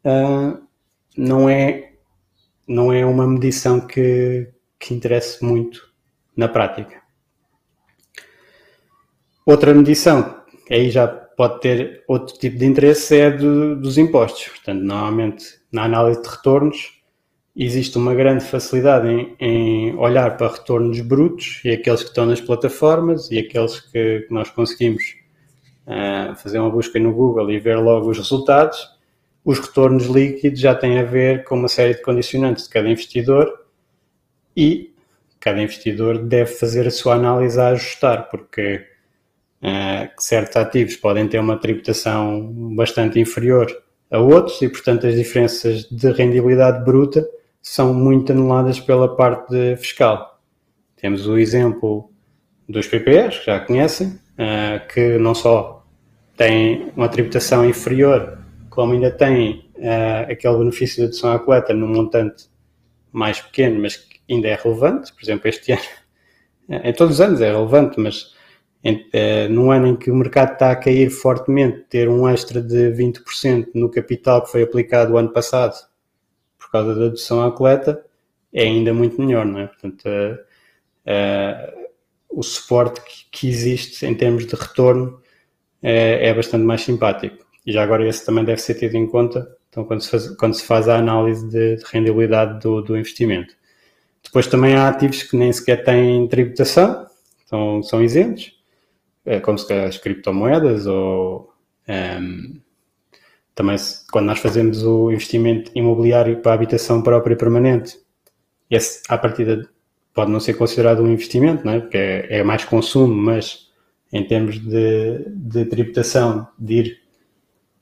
[0.06, 0.58] uh,
[1.14, 1.92] não, é,
[2.66, 5.86] não é uma medição que, que interesse muito
[6.34, 7.05] na prática.
[9.46, 14.48] Outra medição, aí já pode ter outro tipo de interesse, é do, dos impostos.
[14.48, 17.00] Portanto, normalmente na análise de retornos
[17.54, 22.40] existe uma grande facilidade em, em olhar para retornos brutos e aqueles que estão nas
[22.40, 25.14] plataformas e aqueles que, que nós conseguimos
[25.86, 28.96] uh, fazer uma busca no Google e ver logo os resultados.
[29.44, 33.64] Os retornos líquidos já têm a ver com uma série de condicionantes de cada investidor
[34.56, 34.92] e
[35.38, 38.95] cada investidor deve fazer a sua análise a ajustar, porque
[39.66, 43.66] uh, certos ativos podem ter uma tributação bastante inferior
[44.10, 47.26] a outros e, portanto, as diferenças de rendibilidade bruta
[47.60, 50.40] são muito anuladas pela parte fiscal.
[50.96, 52.08] Temos o exemplo
[52.68, 55.84] dos PPS, que já conhecem, uh, que não só
[56.36, 58.38] têm uma tributação inferior,
[58.70, 62.44] como ainda têm uh, aquele benefício de dedução à coleta num montante
[63.10, 65.12] mais pequeno, mas que ainda é relevante.
[65.12, 65.82] Por exemplo, este ano,
[66.84, 68.35] em todos os anos é relevante, mas eh,
[69.50, 73.70] no ano em que o mercado está a cair fortemente, ter um extra de 20%
[73.74, 75.74] no capital que foi aplicado o ano passado
[76.58, 78.04] por causa da dedução à coleta
[78.52, 79.66] é ainda muito melhor, não é?
[79.66, 80.34] Portanto, uh,
[81.10, 81.86] uh,
[82.30, 85.20] o suporte que, que, existe em termos de retorno
[85.82, 87.46] é bastante mais simpático.
[87.64, 90.54] E já agora esse também deve ser tido em conta então, quando, se faz, quando
[90.54, 93.54] se faz a análise de, de rendibilidade do, do investimento.
[94.24, 97.06] Depois também há ativos que nem sequer têm tributação,
[97.44, 98.55] então são isentos,
[99.26, 101.52] é, como se as criptomoedas ou
[101.88, 102.60] um, ehm,
[103.54, 103.76] também
[104.12, 107.98] quando nós fazemos o investimento imobiliário para a habitação própria permanente,
[108.70, 109.68] esse à partida
[110.14, 111.80] pode não ser considerado um investimento, não é?
[111.80, 113.70] porque é, é mais consumo, mas
[114.12, 117.00] em termos de, de tributação, de ir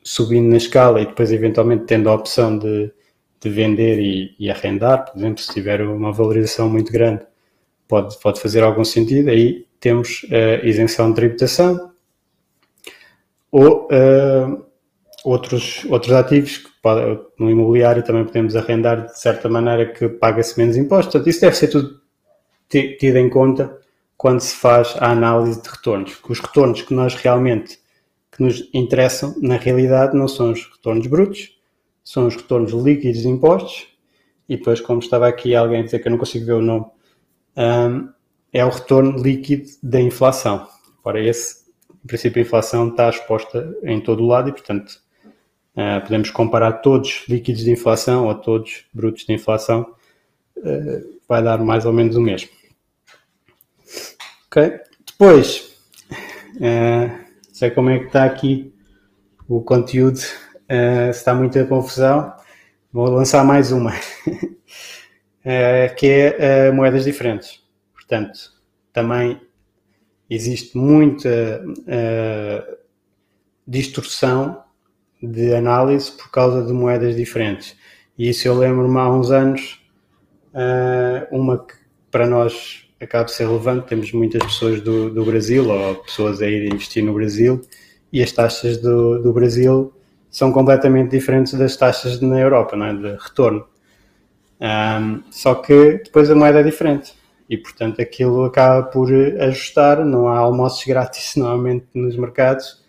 [0.02, 2.92] subindo na escala e depois eventualmente tendo a opção de
[3.44, 7.26] de vender e, e, arrendar, por exemplo, se tiver uma valorização muito grande,
[7.86, 9.28] pode, pode fazer algum sentido.
[9.28, 11.92] Aí temos uh, isenção de tributação
[13.52, 14.64] ou uh,
[15.22, 20.58] outros, outros ativos que pode, no imobiliário também podemos arrendar de certa maneira que paga-se
[20.58, 21.12] menos impostos.
[21.12, 22.00] Portanto, isso deve ser tudo
[22.70, 23.78] tido em conta
[24.16, 26.18] quando se faz a análise de retornos.
[26.26, 27.78] Os retornos que nós realmente
[28.32, 31.60] que nos interessam, na realidade, não são os retornos brutos,
[32.02, 33.86] são os retornos líquidos de impostos,
[34.48, 36.86] e depois, como estava aqui alguém a dizer que eu não consigo ver o nome,
[37.56, 38.13] um,
[38.54, 40.68] é o retorno líquido da inflação.
[41.02, 41.64] Ora, esse,
[42.04, 45.00] em princípio, a inflação está exposta em todo o lado e, portanto,
[45.76, 49.92] uh, podemos comparar todos líquidos de inflação ou todos brutos de inflação,
[50.56, 52.48] uh, vai dar mais ou menos o mesmo.
[54.46, 54.78] Ok?
[55.04, 55.76] Depois,
[56.56, 57.12] uh,
[57.52, 58.72] sei como é que está aqui
[59.48, 60.20] o conteúdo
[60.70, 62.32] uh, está muita confusão,
[62.92, 63.92] vou lançar mais uma,
[65.98, 67.63] que é moedas diferentes.
[68.06, 68.52] Portanto,
[68.92, 69.40] também
[70.28, 71.64] existe muita
[73.66, 74.62] distorção
[75.22, 77.76] de análise por causa de moedas diferentes.
[78.16, 79.82] E isso eu lembro-me há uns anos,
[81.30, 81.74] uma que
[82.10, 86.46] para nós acaba de ser relevante, temos muitas pessoas do, do Brasil ou pessoas a
[86.46, 87.60] ir investir no Brasil
[88.12, 89.92] e as taxas do, do Brasil
[90.30, 92.94] são completamente diferentes das taxas na Europa, não é?
[92.94, 93.66] de retorno.
[94.60, 97.12] Um, só que depois a moeda é diferente
[97.48, 100.04] e, portanto, aquilo acaba por ajustar.
[100.04, 102.82] Não há almoços grátis normalmente nos mercados.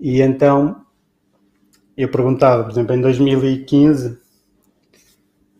[0.00, 0.84] E então
[1.96, 4.18] eu perguntava, por exemplo, em 2015, uh,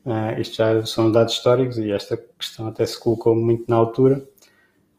[0.06, 4.24] ah, isto já são dados históricos e esta questão até se colocou muito na altura.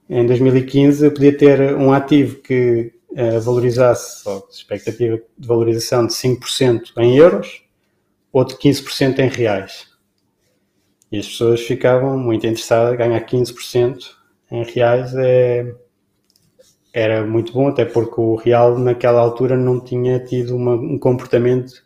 [0.09, 6.13] Em 2015 eu podia ter um ativo que uh, valorizasse, ou expectativa de valorização de
[6.13, 7.63] 5% em euros
[8.33, 9.88] ou de 15% em reais.
[11.11, 13.97] E as pessoas ficavam muito interessadas, ganhar 15%
[14.51, 15.73] em reais é,
[16.93, 21.83] era muito bom, até porque o real naquela altura não tinha tido uma, um comportamento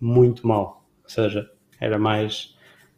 [0.00, 0.84] muito mau.
[1.02, 1.50] Ou seja,
[1.80, 2.54] era mais.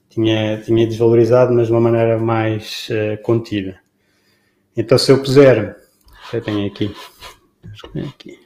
[0.08, 3.80] tinha, tinha desvalorizado, mas de uma maneira mais uh, contida.
[4.76, 5.76] Então, se eu puser.
[6.32, 6.94] Eu tenho aqui
[8.00, 8.38] aqui.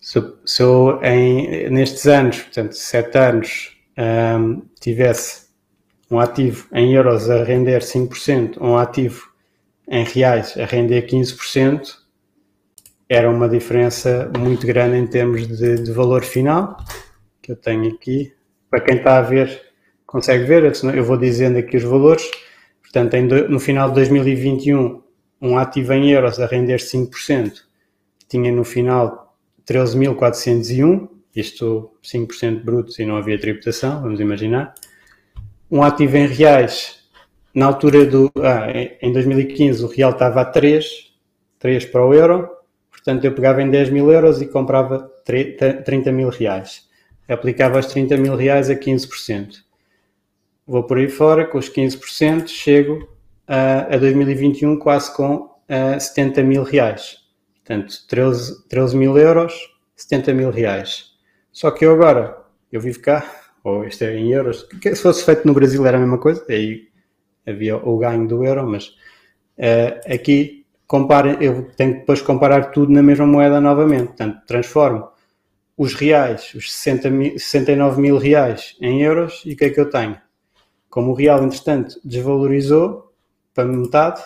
[0.00, 5.46] Se, se eu em, nestes anos, portanto, sete anos, um, tivesse
[6.08, 9.28] um ativo em euros a render 5%, um ativo
[9.88, 11.92] em reais a render 15%,
[13.08, 16.76] era uma diferença muito grande em termos de, de valor final,
[17.42, 18.32] que eu tenho aqui.
[18.70, 19.60] Para quem está a ver,
[20.06, 22.30] consegue ver, eu vou dizendo aqui os valores.
[22.80, 23.16] Portanto,
[23.48, 25.02] no final de 2021,
[25.42, 27.52] um ativo em euros a render 5%,
[28.28, 29.36] tinha no final
[29.68, 34.74] 13.401, isto 5% brutos e não havia tributação, vamos imaginar.
[35.70, 37.00] Um ativo em reais,
[37.54, 38.30] na altura do.
[38.38, 38.66] Ah,
[39.00, 41.12] em 2015 o real estava a 3,
[41.58, 42.48] 3 para o euro,
[42.90, 46.86] portanto eu pegava em 10 mil euros e comprava 30 mil reais.
[47.28, 49.64] Aplicava os 30 mil reais a 15%.
[50.66, 53.08] Vou por aí fora, com os 15%, chego
[53.46, 57.18] a, a 2021 quase com a 70 mil reais.
[57.64, 59.54] Portanto, 13, 13 mil euros,
[59.96, 61.15] 70 mil reais.
[61.56, 62.36] Só que eu agora,
[62.70, 63.24] eu vivo cá,
[63.64, 66.88] ou isto é em euros, se fosse feito no Brasil era a mesma coisa, aí
[67.46, 68.88] havia o ganho do euro, mas
[69.56, 74.08] uh, aqui compara, eu tenho que depois comparar tudo na mesma moeda novamente.
[74.08, 75.08] Portanto, transformo
[75.78, 79.80] os reais, os 60 mil, 69 mil reais em euros e o que é que
[79.80, 80.20] eu tenho?
[80.90, 83.14] Como o real, entretanto, desvalorizou,
[83.54, 84.20] para metade,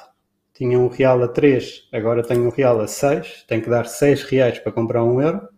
[0.53, 4.25] tinha um real a 3, agora tenho um real a 6, tenho que dar 6
[4.25, 5.49] reais para comprar um euro.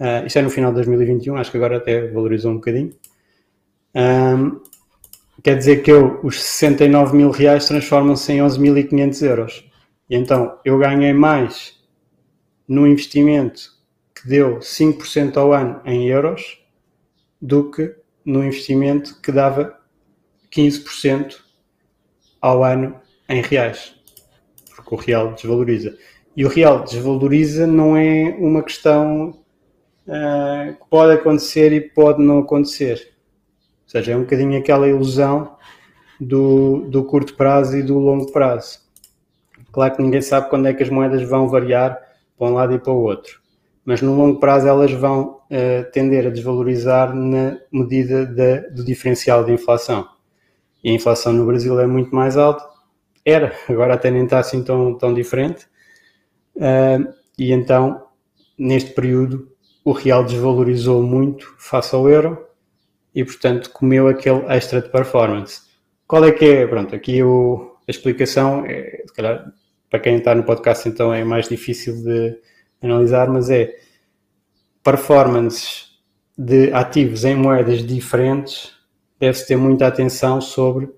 [0.00, 2.90] Uh, isto é no final de 2021, acho que agora até valorizou um bocadinho.
[3.94, 4.60] Um,
[5.42, 9.70] quer dizer que eu, os 69 mil reais transformam-se em 11.500 euros.
[10.08, 11.78] E então eu ganhei mais
[12.66, 13.72] no investimento
[14.14, 16.58] que deu 5% ao ano em euros
[17.40, 17.94] do que
[18.24, 19.78] no investimento que dava
[20.50, 21.36] 15%
[22.40, 22.98] ao ano
[23.28, 23.94] em reais,
[24.74, 25.96] porque o real desvaloriza.
[26.36, 29.39] E o real desvaloriza não é uma questão
[30.10, 33.12] uh, pode acontecer e pode não acontecer.
[33.84, 35.56] Ou seja, é um bocadinho aquela ilusão
[36.20, 38.80] do, do curto prazo e do longo prazo.
[39.72, 41.98] Claro que ninguém sabe quando é que as moedas vão variar
[42.36, 43.40] para um lado e para o outro,
[43.84, 49.44] mas no longo prazo elas vão uh, tender a desvalorizar na medida da, do diferencial
[49.44, 50.08] de inflação
[50.82, 52.64] e a inflação no Brasil é muito mais alta.
[53.24, 55.66] Era, agora até nem está assim tão, tão diferente.
[56.56, 58.06] Uh, e então,
[58.58, 59.48] neste período,
[59.84, 62.46] o real desvalorizou muito face ao euro
[63.14, 65.62] e, portanto, comeu aquele extra de performance.
[66.06, 66.66] Qual é que é?
[66.66, 69.52] Pronto, aqui o, a explicação, é, se calhar,
[69.88, 72.38] para quem está no podcast, então é mais difícil de
[72.82, 73.74] analisar, mas é
[74.82, 75.90] performances
[76.36, 78.72] de ativos em moedas diferentes
[79.20, 80.88] deve-se ter muita atenção sobre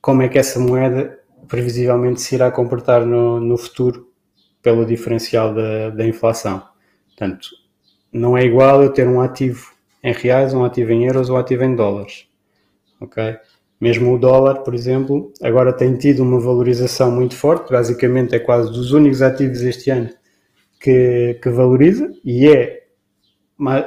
[0.00, 4.10] como é que essa moeda previsivelmente se irá comportar no, no futuro
[4.62, 6.66] pelo diferencial da, da inflação.
[7.08, 7.48] Portanto,
[8.12, 11.38] não é igual eu ter um ativo em reais, um ativo em euros ou um
[11.38, 12.26] ativo em dólares.
[13.00, 13.36] Ok?
[13.80, 18.70] Mesmo o dólar, por exemplo, agora tem tido uma valorização muito forte, basicamente é quase
[18.70, 20.10] dos únicos ativos este ano
[20.80, 22.82] que, que valoriza e é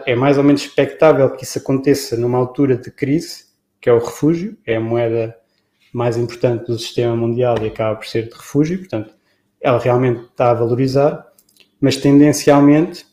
[0.06, 3.46] é mais ou menos expectável que isso aconteça numa altura de crise,
[3.82, 5.36] que é o refúgio, é a moeda
[5.94, 9.14] mais importante do sistema mundial e acaba por ser de refúgio, portanto,
[9.62, 11.26] ela realmente está a valorizar,
[11.80, 13.06] mas tendencialmente,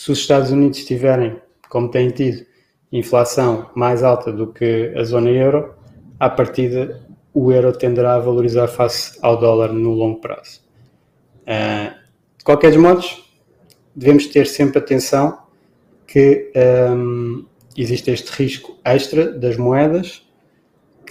[0.00, 1.36] se os Estados Unidos tiverem,
[1.68, 2.46] como têm tido,
[2.90, 5.74] inflação mais alta do que a zona euro,
[6.18, 10.62] à partida o euro tenderá a valorizar face ao dólar no longo prazo.
[11.42, 11.94] Uh,
[12.38, 13.04] de qualquer modo,
[13.94, 15.38] devemos ter sempre atenção
[16.06, 16.50] que
[16.96, 17.44] um,
[17.76, 20.26] existe este risco extra das moedas,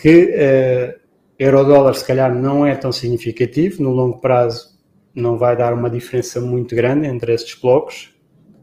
[0.02, 1.00] que uh,
[1.38, 4.80] euro-dólar se calhar não é tão significativo, no longo prazo
[5.14, 8.18] não vai dar uma diferença muito grande entre estes blocos,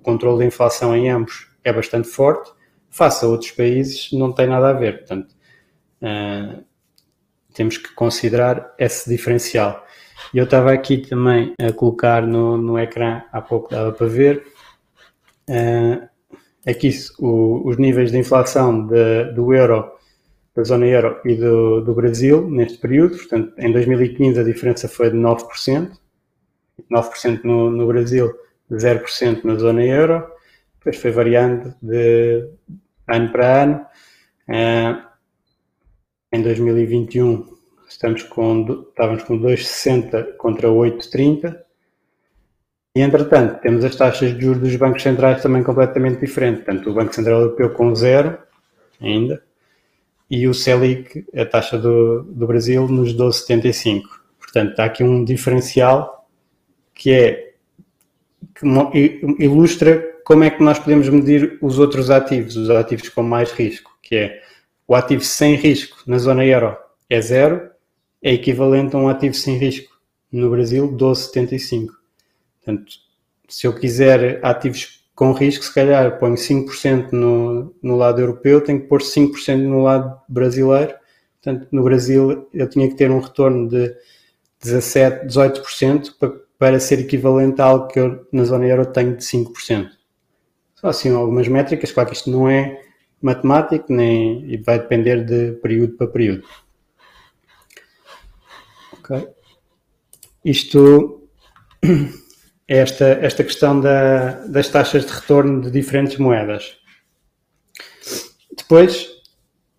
[0.06, 2.52] controle da inflação em ambos é bastante forte,
[2.88, 5.34] face a outros países não tem nada a ver, portanto
[6.00, 6.64] uh,
[7.52, 9.84] temos que considerar esse diferencial.
[10.32, 14.46] Eu estava aqui também a colocar no, no ecrã, há pouco dava para ver,
[15.50, 16.08] uh,
[16.64, 19.90] aqui o, os níveis de inflação de, do euro,
[20.54, 23.16] da zona euro e do, do Brasil neste período.
[23.16, 25.90] Portanto, em 2015 a diferença foi de 9%,
[26.90, 28.32] 9% no, no Brasil,
[28.70, 30.26] 0% na zona euro.
[30.78, 32.48] Depois foi variando de
[33.08, 33.86] ano para ano.
[34.48, 35.06] Uh,
[36.32, 37.56] em 2021
[37.88, 41.56] estamos com, estávamos com 2,60 contra 8,30
[42.94, 46.64] e, entretanto, temos as taxas de juros dos bancos centrais também completamente diferentes.
[46.64, 48.38] Portanto, o Banco Central Europeu com zero
[49.00, 49.42] ainda
[50.30, 54.02] e o Selic, a taxa do, do Brasil, nos 12,75.
[54.38, 56.26] Portanto, está aqui um diferencial
[56.94, 57.45] que é
[58.54, 63.52] que ilustra como é que nós podemos medir os outros ativos, os ativos com mais
[63.52, 64.40] risco, que é
[64.86, 66.76] o ativo sem risco na zona euro
[67.08, 67.70] é zero,
[68.22, 69.96] é equivalente a um ativo sem risco
[70.30, 71.88] no Brasil, 12,75.
[72.56, 72.92] Portanto,
[73.48, 78.80] se eu quiser ativos com risco, se calhar ponho 5% no, no lado europeu, tenho
[78.80, 80.94] que pôr 5% no lado brasileiro.
[81.40, 83.94] Portanto, no Brasil eu tinha que ter um retorno de
[84.60, 89.22] 17, 18% para, para ser equivalente a algo que eu na zona euro tenho de
[89.22, 89.90] 5%.
[90.74, 92.82] Só assim algumas métricas, claro que isto não é
[93.20, 96.44] matemático nem, e vai depender de período para período.
[98.92, 99.28] Ok.
[100.44, 101.28] Isto
[102.68, 106.78] esta, esta questão da, das taxas de retorno de diferentes moedas.
[108.56, 109.08] Depois,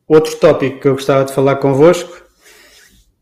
[0.08, 2.26] outro tópico que eu gostava de falar convosco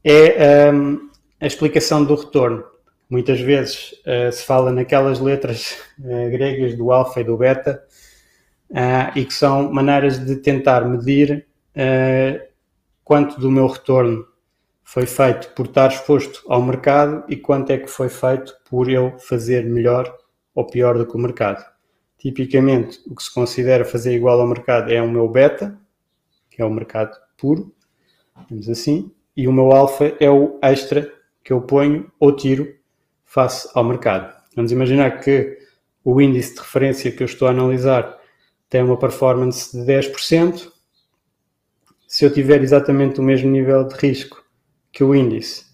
[0.04, 2.64] é um, a explicação do retorno.
[3.10, 7.84] Muitas vezes uh, se fala naquelas letras uh, gregas do alfa e do beta
[8.72, 11.46] uh, e que são maneiras de tentar medir
[13.04, 14.26] quanto do meu retorno
[14.82, 19.20] foi feito por estar exposto ao mercado e quanto é que foi feito por eu
[19.20, 20.16] fazer melhor
[20.54, 21.66] ou pior do que o mercado.
[22.18, 25.78] Tipicamente, o que se considera fazer igual ao mercado é o meu beta,
[26.50, 27.76] que é o mercado puro,
[28.50, 31.12] vamos assim, e o meu alfa é o extra
[31.44, 32.74] que eu ponho ou tiro
[33.36, 34.34] face ao mercado.
[34.56, 35.58] Vamos imaginar que
[36.06, 38.18] o índice de referência que eu estou a analisar
[38.70, 40.72] tem uma performance de 10%.
[42.08, 44.42] Se eu tiver exatamente o mesmo nível de risco
[44.90, 45.66] que o índice,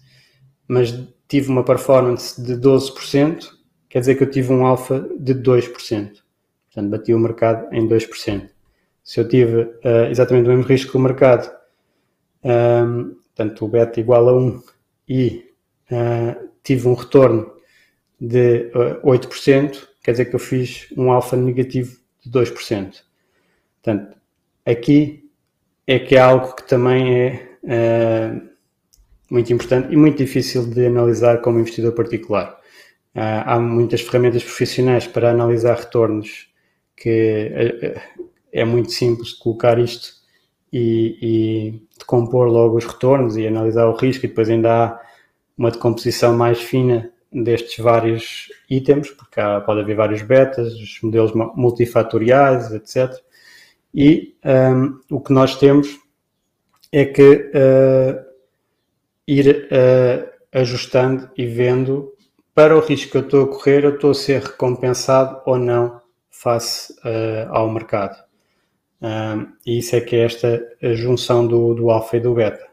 [0.66, 0.92] mas
[1.28, 3.46] tive uma performance de 12%,
[3.88, 5.70] quer dizer que eu tive um alfa de 2%.
[5.70, 8.48] Portanto, bati o mercado em 2%.
[9.04, 11.48] Se eu tive uh, exatamente o mesmo risco que o mercado,
[12.42, 14.62] um, ehm, portanto, o beta igual a 1
[15.08, 15.44] e
[15.92, 17.51] uh, tive um retorno
[18.22, 23.02] de uh, eh, 8%, quer dizer que eu fiz um alfa negativo de 2%.
[23.82, 24.16] Portanto,
[24.64, 25.28] aqui
[25.88, 28.48] é que é algo que também é uh,
[29.28, 32.60] muito importante e muito difícil de analisar como investidor particular.
[33.12, 36.48] Uh, há muitas ferramentas profissionais para analisar retornos
[36.96, 37.50] que
[38.52, 40.12] é muito simples de colocar isto
[40.72, 45.00] e, e de compor logo os retornos e analisar o risco e depois ainda há
[45.58, 51.32] uma decomposição mais fina destes vários itens, porque há, pode haver vários betas, os modelos
[51.54, 53.12] multifatoriais, etc.
[53.94, 55.98] E um, o que nós temos
[56.90, 58.24] é que uh,
[59.26, 62.12] ir uh, ajustando e vendo
[62.54, 66.00] para o risco que eu estou a correr, eu estou a ser recompensado ou não
[66.30, 68.22] face uh, ao mercado.
[69.00, 70.62] Um, e isso é que é esta
[70.94, 72.64] junção do, do alfa e do beta.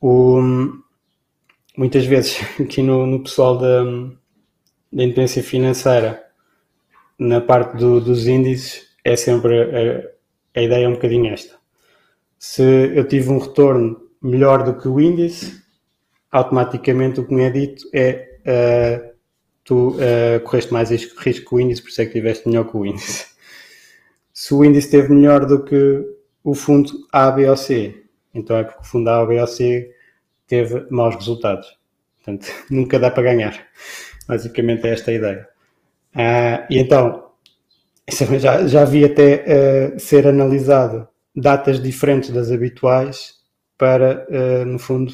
[0.00, 0.40] O,
[1.76, 3.84] muitas vezes aqui no, no pessoal da,
[4.92, 6.24] da independência financeira,
[7.18, 11.54] na parte do, dos índices, é sempre a, a ideia é um bocadinho esta.
[12.38, 15.62] Se eu tive um retorno melhor do que o índice,
[16.30, 19.16] automaticamente o que me é dito é uh,
[19.64, 22.68] tu uh, correste mais risco, risco que o índice, por isso é que tiveste melhor
[22.68, 23.26] que o índice.
[24.32, 26.04] Se o índice esteve melhor do que
[26.44, 28.04] o fundo A, B ou C,
[28.34, 29.90] então é porque o fundo A, B ou C
[30.46, 31.78] teve maus resultados.
[32.16, 33.66] Portanto, nunca dá para ganhar.
[34.26, 35.48] Basicamente é esta a ideia.
[36.14, 37.30] Uh, e então,
[38.38, 39.44] já, já vi até
[39.94, 43.34] uh, ser analisado datas diferentes das habituais
[43.76, 45.12] para, uh, no fundo,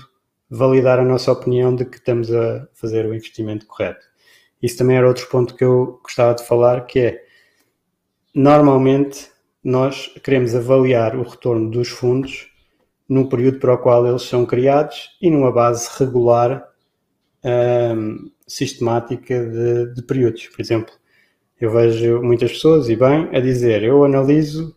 [0.49, 4.07] validar a nossa opinião de que estamos a fazer o investimento correto.
[4.63, 7.25] Isso também era outro ponto que eu gostava de falar, que é,
[8.35, 9.31] normalmente,
[9.65, 12.52] nós queremos avaliar o retorno dos fundos
[13.09, 16.67] no período para o qual eles são criados e numa base regular
[17.45, 20.47] um, sistemática de, de, períodos.
[20.49, 20.95] Por exemplo,
[21.61, 24.77] eu vejo muitas pessoas, e bem, a dizer eu analiso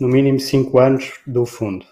[0.00, 1.86] no mínimo 5 anos do fundo.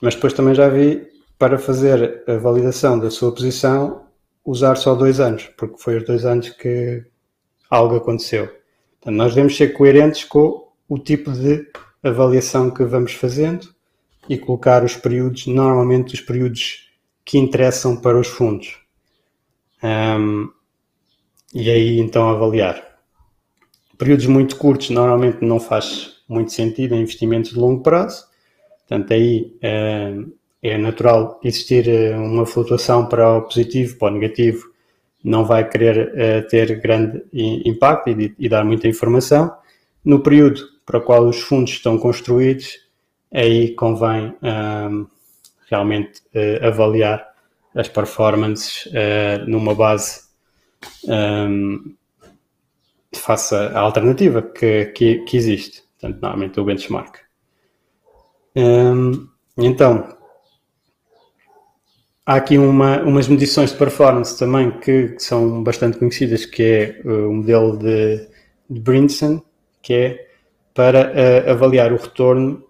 [0.00, 1.06] Mas depois também já vi
[1.38, 4.06] para fazer a validação da sua posição
[4.44, 7.04] usar só dois anos, porque foi os dois anos que
[7.68, 8.46] algo aconteceu.
[8.46, 11.66] Portanto, nós devemos ser coerentes com o tipo de
[12.02, 13.75] avaliação que vamos fazendo
[14.28, 16.90] e colocar os períodos, normalmente os períodos
[17.24, 18.78] que interessam para os fundos.
[19.82, 20.48] Um,
[21.54, 22.82] e aí então avaliar.
[23.98, 28.26] Períodos muito curtos normalmente não faz muito sentido em investimentos de longo prazo,
[28.80, 34.66] portanto aí um, é natural existir eh, uma flutuação para o positivo, para o negativo,
[35.22, 39.52] não vai querer uh, ter grande impacto e, e, dar muita informação.
[40.04, 42.78] No período para o qual os fundos estão construídos,
[43.36, 45.06] aí convém um,
[45.68, 47.28] realmente uh, avaliar
[47.74, 50.22] as performances uh, numa base
[51.04, 51.94] um,
[53.14, 57.18] face à alternativa que, que, que, existe, portanto, normalmente o benchmark.
[58.56, 59.28] Um,
[59.58, 60.16] então,
[62.24, 67.02] há aqui uma, umas medições de performance também que, que, são bastante conhecidas, que é
[67.04, 68.26] uh, o modelo de,
[68.70, 69.42] de Brinson,
[69.82, 70.26] que é
[70.72, 72.65] para uh, avaliar o retorno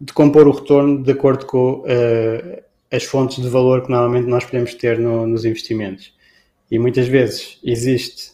[0.00, 4.44] de compor o retorno de acordo com uh, as fontes de valor que normalmente nós
[4.44, 6.16] podemos ter no, nos investimentos.
[6.70, 8.32] E muitas vezes existe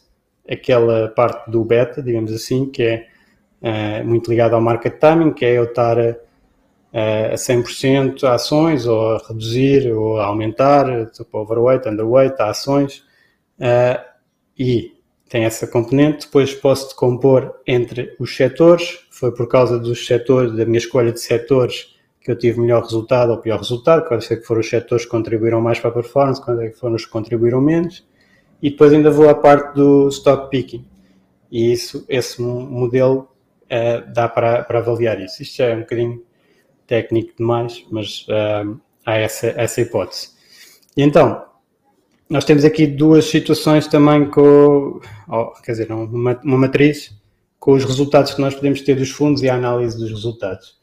[0.49, 3.07] aquela parte do beta, digamos assim, que é
[3.63, 6.17] uh, muito ligada ao market timing, que é eu estar a,
[7.33, 12.99] a 100% a ações, ou a reduzir, ou a aumentar, tipo overweight, underweight, a ações,
[13.59, 14.05] uh,
[14.59, 14.93] e
[15.29, 16.27] tem essa componente.
[16.27, 19.04] Depois posso decompor entre os setores.
[19.15, 23.31] Foi por causa dos setores, da minha escolha de setores, que eu tive melhor resultado
[23.31, 24.09] ou pior resultado.
[24.09, 26.77] Quais é que foram os setores que contribuíram mais para a performance, quais é que
[26.77, 28.05] foram os que contribuíram menos.
[28.61, 30.85] E depois ainda vou à parte do stock picking.
[31.49, 33.29] E isso, esse modelo
[33.67, 35.43] uh, dá para, para avaliar isso.
[35.43, 36.21] Isto já é um bocadinho
[36.85, 40.31] técnico demais, mas uh, há essa, essa hipótese.
[40.97, 41.45] E então,
[42.29, 47.15] nós temos aqui duas situações também com, oh, quer dizer, uma, uma matriz
[47.65, 50.77] com os resultados que nós podemos ter dos fundos e a análise dos resultados.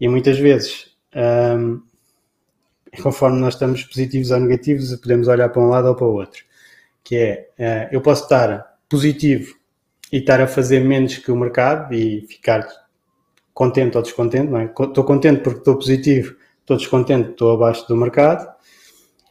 [0.00, 1.82] E muitas vezes, um,
[3.02, 6.44] conforme nós estamos positivos ou negativos, podemos olhar para um lado ou para o outro.
[7.02, 9.52] Que é, uh, eu posso estar positivo
[10.12, 12.64] e estar a fazer menos que o mercado e ficar
[13.52, 14.66] contente ou descontente, não é?
[14.66, 18.48] Estou contente porque estou positivo, estou descontente, estou abaixo do mercado.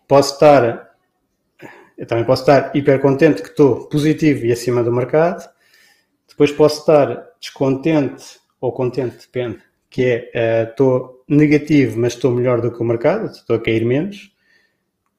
[0.09, 0.85] Posso estar
[1.97, 5.47] eu também posso estar hiper contente que estou positivo e acima do mercado.
[6.37, 9.57] Depois posso estar descontente ou contente, depende,
[9.89, 13.83] que é uh, estou negativo, mas estou melhor do que o mercado, estou a cair
[13.83, 14.31] menos.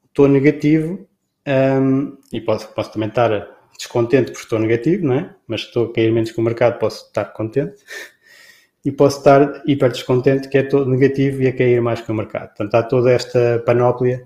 [0.05, 0.93] Estou negativo
[1.45, 3.29] um, ehm, e posso, posso também estar
[3.77, 5.35] descontente porque estou negativo, não é?
[5.45, 7.83] Mas estou a cair menos que o mercado, posso estar contente.
[8.85, 12.15] E posso estar hiper descontente, que é todo negativo e a cair mais que o
[12.15, 12.47] mercado.
[12.55, 14.25] Portanto, há toda esta panóplia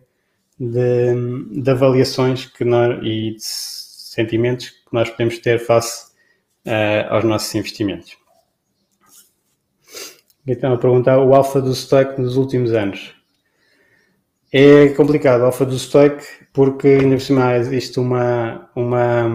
[0.59, 6.12] de, de avaliações que nós, e de sentimentos que nós podemos ter face
[6.65, 8.17] uh, aos nossos investimentos.
[10.45, 13.15] Então, a perguntar o alfa do Stoic nos últimos anos.
[14.51, 19.25] É complicado o alfa do Stoic porque ainda por cima existe uma, uma,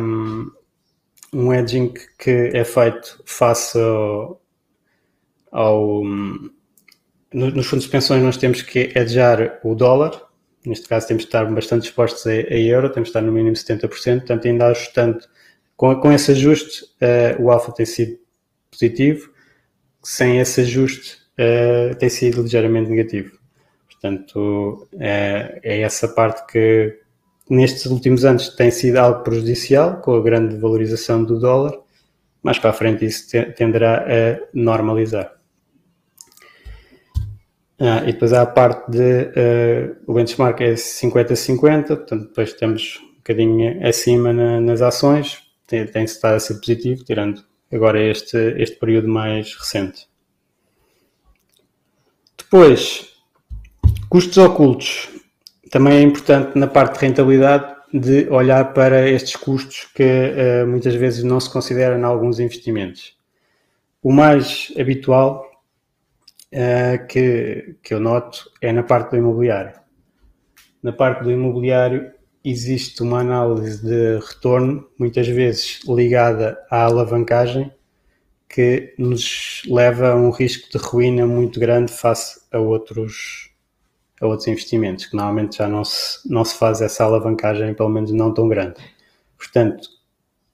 [1.33, 4.41] um edging que é feito face ao,
[5.51, 6.05] ao
[7.33, 10.29] nos fundos de pensões nós temos que edgear o dólar
[10.69, 13.55] Neste caso temos de estar bastante expostos a, a euro, temos de estar no mínimo
[13.55, 15.21] 70%, portanto ainda ajustando,
[15.79, 18.19] com, com esse ajuste uh, o alfa tem sido
[18.69, 19.31] positivo,
[20.03, 23.39] sem esse ajuste uh, tem sido ligeiramente negativo.
[23.89, 26.99] Portanto, é, é essa parte que
[27.49, 31.79] nestes últimos anos tem sido algo prejudicial, com a grande valorização do dólar,
[32.43, 35.33] mais para a frente isso tenderá a normalizar.
[37.81, 43.01] Ah, e depois há a parte de uh, o benchmark é 50-50, portanto depois temos
[43.13, 48.37] um bocadinho acima na, nas ações, tem, tem estado a ser positivo, tirando agora este,
[48.57, 50.09] este período mais recente.
[52.37, 53.13] Depois,
[54.09, 55.11] custos ocultos.
[55.71, 60.95] Também é importante na parte de rentabilidade de olhar para estes custos que uh, muitas
[60.95, 63.17] vezes não se consideram em alguns investimentos.
[64.03, 65.45] o mais habitual
[66.55, 69.79] uh, que, que eu noto é na parte do imobiliário.
[70.83, 72.13] Na parte do imobiliário
[72.45, 77.73] existe uma análise de retorno, muitas vezes ligada à alavancagem,
[78.49, 83.51] que nos leva a um risco de ruína muito grande face a outros,
[84.21, 88.11] a outros investimentos, que normalmente já não se, não se faz essa alavancagem, pelo menos
[88.11, 88.77] não tão grande.
[89.37, 89.89] Portanto,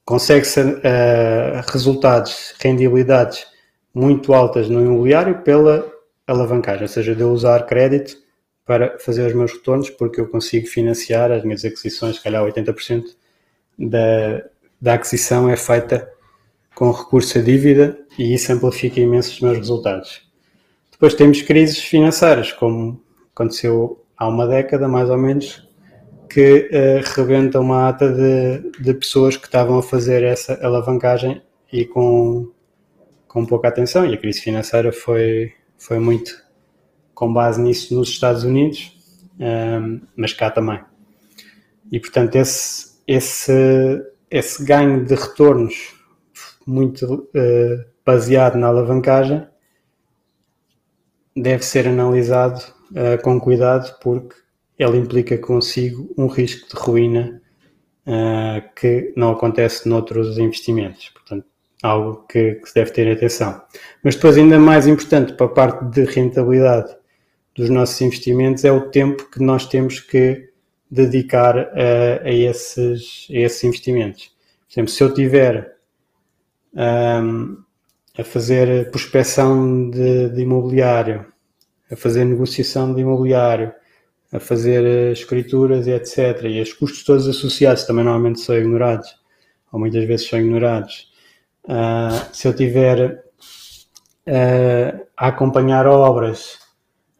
[0.03, 3.47] consegue-se uh, resultados, rendibilidades
[3.93, 5.89] muito altas no imobiliário pela
[6.27, 8.24] alavancagem, ou seja, de eu usar crédito
[8.65, 13.03] para fazer os meus retornos, porque eu consigo financiar as minhas aquisições, se calhar 80%
[13.77, 14.43] da,
[14.81, 16.11] da aquisição é feita
[16.73, 20.21] com recurso a dívida e isso amplifica imenso os meus resultados.
[20.91, 23.01] Depois temos crises financeiras, como
[23.33, 25.67] aconteceu há uma década mais ou menos,
[26.29, 31.41] que uh, rebenta uma ata de, de pessoas que estavam a fazer essa alavancagem
[31.71, 32.49] e com,
[33.27, 34.05] com pouca atenção.
[34.05, 36.44] E a crise financeira foi, foi muito
[37.15, 38.93] com base nisso nos Estados Unidos,
[39.39, 40.79] um, mas cá também.
[41.91, 45.93] E portanto, esse, esse, esse ganho de retornos
[46.67, 49.47] muito uh, baseado na alavancagem
[51.35, 52.61] deve ser analisado
[52.91, 54.35] uh, com cuidado, porque
[54.77, 57.41] ele implica consigo um risco de ruína
[58.05, 61.09] uh, que não acontece noutros investimentos.
[61.09, 61.45] Portanto,
[61.83, 63.61] algo que, que, se deve ter atenção.
[64.03, 66.95] Mas depois, ainda mais importante para a parte de rentabilidade
[67.55, 70.49] dos nossos investimentos é o tempo que nós temos que
[70.91, 74.31] dedicar a, a esses, a esses investimentos.
[74.67, 75.75] Por exemplo, se eu tiver
[76.73, 77.57] um,
[78.17, 81.25] a fazer prospecção de, de imobiliário,
[81.91, 83.73] a fazer negociação de imobiliário,
[84.31, 86.43] a fazer escrituras e etc.
[86.43, 89.15] E os custos todos associados também normalmente são ignorados,
[89.71, 91.11] ou muitas vezes são ignorados.
[91.63, 93.23] Uh, se eu tiver
[94.27, 96.64] uh, a acompanhar obras,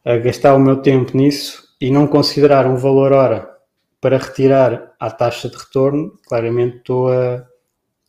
[0.06, 3.50] a gastar o meu tempo nisso e não considerar um valor hora
[4.00, 7.44] para retirar a taxa de retorno, claramente estou a,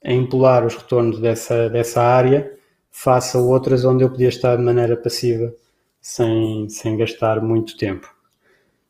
[0.06, 2.56] a empolar os retornos dessa, dessa área
[2.92, 5.52] face a outras onde eu podia estar de maneira passiva
[6.00, 8.08] sem, sem gastar muito tempo.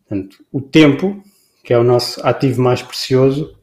[0.05, 1.23] Portanto, o tempo,
[1.63, 3.57] que é o nosso ativo mais precioso,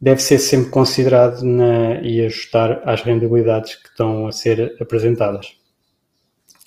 [0.00, 5.56] deve ser sempre considerado na, e ajustar às rentabilidades que estão a ser apresentadas.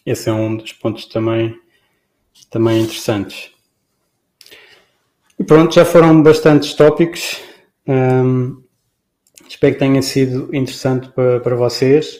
[0.05, 1.53] Esse é um dos pontos também,
[2.49, 3.51] também interessantes.
[5.39, 7.41] E pronto, já foram bastantes tópicos.
[7.87, 8.63] Um,
[9.47, 12.15] espero que tenha sido interessante para, para vocês.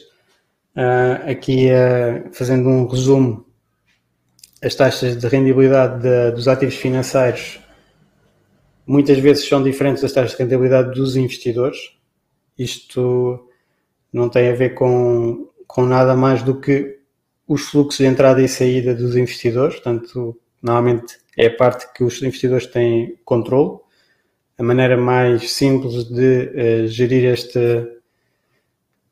[0.76, 3.44] Uh, aqui uh, fazendo um resumo
[4.62, 7.60] as taxas de rendibilidade de, dos ativos financeiros
[8.88, 11.76] muitas vezes são diferentes das taxas de rentabilidade dos investidores.
[12.58, 13.46] Isto
[14.10, 16.97] não tem a ver com, com nada mais do que
[17.48, 22.22] os fluxos de entrada e saída dos investidores, portanto, normalmente é a parte que os
[22.22, 23.78] investidores têm controle.
[24.58, 26.50] A maneira mais simples de
[26.84, 27.24] uh, gerir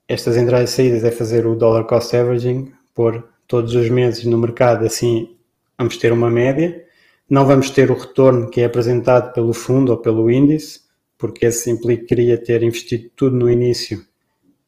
[0.09, 4.37] estas entradas e saídas é fazer o dollar cost averaging, pôr todos os meses no
[4.37, 5.35] mercado, assim
[5.79, 6.85] vamos ter uma média,
[7.29, 10.81] não vamos ter o retorno que é apresentado pelo fundo ou pelo índice,
[11.17, 14.05] porque esse implicaria ter investido tudo no início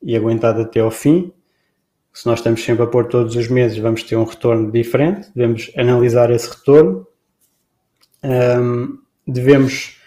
[0.02, 1.32] e aguentado até ao fim.
[2.12, 5.70] Se nós estamos sempre a pôr todos os meses, vamos ter um retorno diferente, devemos
[5.76, 7.06] analisar esse retorno,
[8.24, 9.98] um, devemos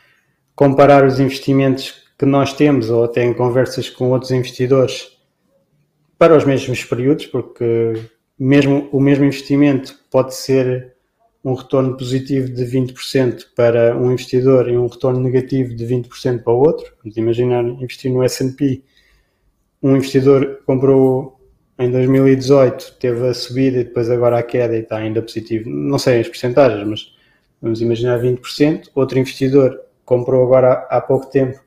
[0.55, 5.17] comparar os investimentos que nós temos ou até em conversas com outros investidores
[6.17, 7.93] para os mesmos períodos, porque
[8.37, 10.93] mesmo o mesmo investimento pode ser
[11.43, 16.53] um retorno positivo de 20% para um investidor e um retorno negativo de 20% para
[16.53, 16.93] o outro.
[17.03, 18.83] Vamos imaginar investir no S&P.
[19.81, 21.40] Um investidor comprou
[21.81, 25.69] em 2018, teve a subida e depois agora a queda e está ainda positivo.
[25.69, 27.15] Não sei as percentagens, mas
[27.61, 28.89] vamos imaginar 20%.
[28.93, 31.59] Outro investidor comprou agora há pouco tempo,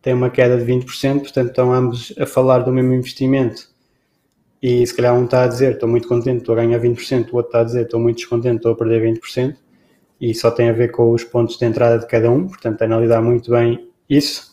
[0.00, 3.72] tem uma queda de 20%, portanto estão ambos a falar do mesmo investimento
[4.62, 7.36] e se calhar um está a dizer estou muito contente, estou a ganhar 20%, o
[7.36, 9.56] outro está a dizer estou muito descontente, estou a perder 20%,
[10.20, 13.20] e só tem a ver com os pontos de entrada de cada um, portanto, analisar
[13.20, 14.52] muito bem isso.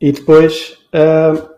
[0.00, 1.55] E depois, uh,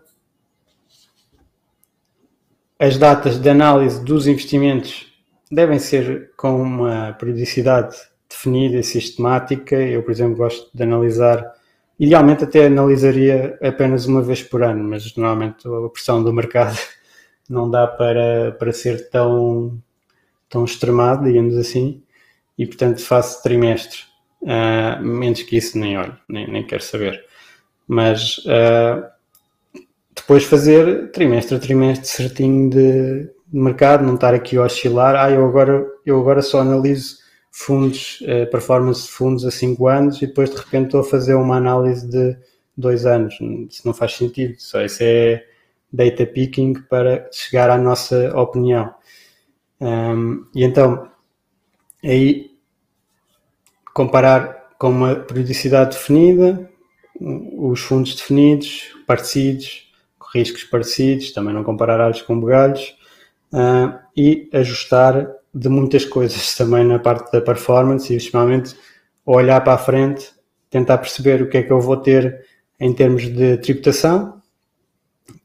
[2.79, 5.07] as datas de análise dos investimentos
[5.51, 7.95] devem ser com uma periodicidade
[8.29, 9.75] definida e sistemática.
[9.75, 11.53] Eu, por exemplo, gosto de analisar
[11.99, 16.77] Idealmente até analisaria apenas uma vez por ano, mas normalmente a pressão do mercado
[17.49, 19.77] não dá para, para ser tão,
[20.47, 22.01] tão extremado, digamos assim,
[22.57, 23.99] e portanto faço trimestre.
[24.41, 27.25] Uh, menos que isso nem olho, nem, nem quero saber.
[27.85, 29.05] Mas uh,
[30.29, 35.43] depois fazer trimestre a trimestre certinho de, mercado, não estar aqui a oscilar, ah, eu
[35.43, 37.17] agora, eu agora só analiso
[37.51, 41.33] fundos, eh, performance de fundos a 5 anos e depois de repente estou a fazer
[41.33, 42.37] uma análise de
[42.77, 43.39] 2 anos.
[43.71, 45.43] Isso não faz sentido, só isso é
[45.91, 48.93] data picking para chegar à nossa opinião.
[49.81, 51.09] Um, e então,
[52.03, 52.51] aí
[53.95, 56.69] comparar com uma periodicidade definida,
[57.19, 59.88] os fundos definidos, parecidos,
[60.33, 62.95] riscos parecidos, também não comparar alhos com bugalhos,
[63.53, 68.75] uh, e ajustar de muitas coisas também na parte da performance e, principalmente,
[69.25, 70.31] olhar para a frente,
[70.69, 72.45] tentar perceber o que é que eu vou ter
[72.79, 74.41] em termos de tributação,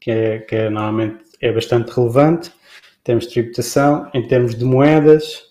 [0.01, 4.65] que é, que é normalmente é bastante relevante, em termos de tributação, em termos de
[4.65, 5.43] moedas,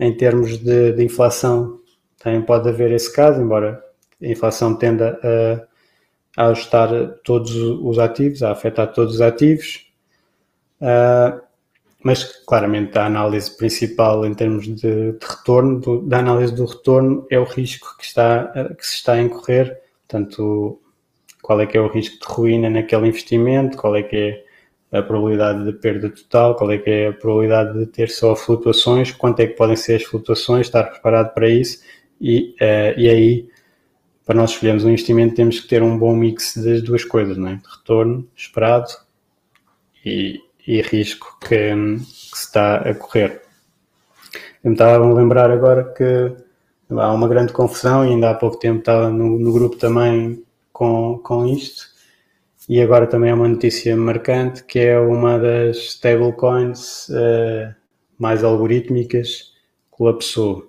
[0.00, 1.80] em termos de, de inflação,
[2.18, 3.82] também pode haver esse caso, embora
[4.20, 5.75] a inflação tenda a,
[6.36, 6.90] a ajustar
[7.24, 9.86] todos os ativos, a afetar todos os ativos.
[10.80, 11.40] Uh,
[12.04, 17.26] mas claramente a análise principal em termos de, de retorno, do, da análise do retorno,
[17.30, 20.80] é o risco que, está, que se está a incorrer, portanto,
[21.42, 24.44] qual é que é o risco de ruína naquele investimento, qual é que
[24.92, 28.36] é a probabilidade de perda total, qual é que é a probabilidade de ter só
[28.36, 31.82] flutuações, quanto é que podem ser as flutuações, estar preparado para isso?
[32.20, 33.48] E, uh, e aí
[34.26, 37.48] para nós escolhermos um investimento temos que ter um bom mix das duas coisas, não
[37.48, 37.60] é?
[37.78, 38.90] retorno esperado
[40.04, 43.40] e, e risco que, que, se está a correr.
[44.64, 46.34] Eu me estava a lembrar agora que
[46.90, 51.20] há uma grande confusão e ainda há pouco tempo estava no, no grupo também com,
[51.22, 51.86] com isto
[52.68, 57.72] e agora também é uma notícia marcante que é uma das stablecoins uh,
[58.18, 59.52] mais algorítmicas
[59.88, 60.68] colapsou.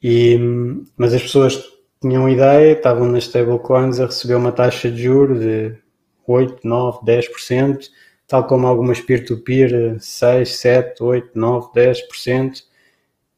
[0.00, 0.38] E,
[0.96, 1.69] mas as pessoas
[2.00, 5.76] tinham ideia, estavam nas stablecoins a receber uma taxa de juros de
[6.26, 7.90] 8, 9, 10%,
[8.26, 12.62] tal como algumas peer-to-peer, 6, 7, 8, 9, 10%,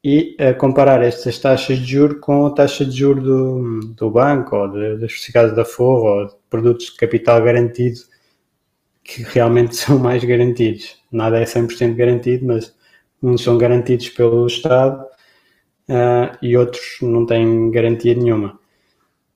[0.05, 4.57] e a comparar estas taxas de juros com a taxa de juros do, do banco,
[4.57, 8.01] ou de, das certificados da Forro, ou de produtos de capital garantido,
[9.05, 10.97] que realmente são mais garantidos.
[11.11, 12.75] Nada é 100% garantido, mas
[13.23, 15.05] uns são garantidos pelo Estado
[15.89, 18.59] uh, e outros não têm garantia nenhuma.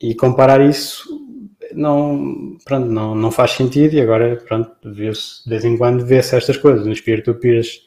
[0.01, 1.27] E comparar isso
[1.73, 6.57] não, pronto, não, não faz sentido e agora, pronto, de vez em quando vê-se estas
[6.57, 6.87] coisas.
[6.87, 7.83] Nos peer-to-peers,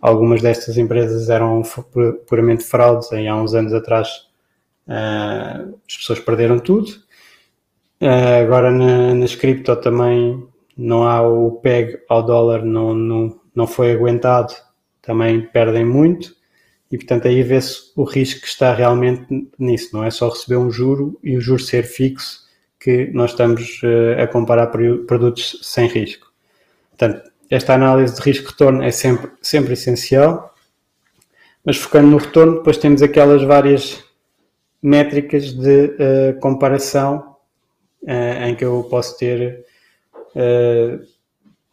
[0.00, 1.62] algumas destas empresas eram
[2.26, 4.08] puramente fraudes e há uns anos atrás
[4.86, 6.90] uh, as pessoas perderam tudo.
[8.00, 10.46] Uh, agora na, nas cripto também
[10.76, 14.52] não há o PEG ao dólar, não, não, não foi aguentado,
[15.00, 16.35] também perdem muito.
[16.90, 19.26] E, portanto, aí vê-se o risco que está realmente
[19.58, 19.90] nisso.
[19.92, 22.46] Não é só receber um juro e o juro ser fixo
[22.78, 26.32] que nós estamos uh, a comparar produtos sem risco.
[26.90, 30.54] Portanto, esta análise de risco-retorno é sempre, sempre essencial,
[31.64, 34.04] mas focando no retorno, depois temos aquelas várias
[34.80, 37.36] métricas de uh, comparação
[38.02, 39.64] uh, em que eu posso ter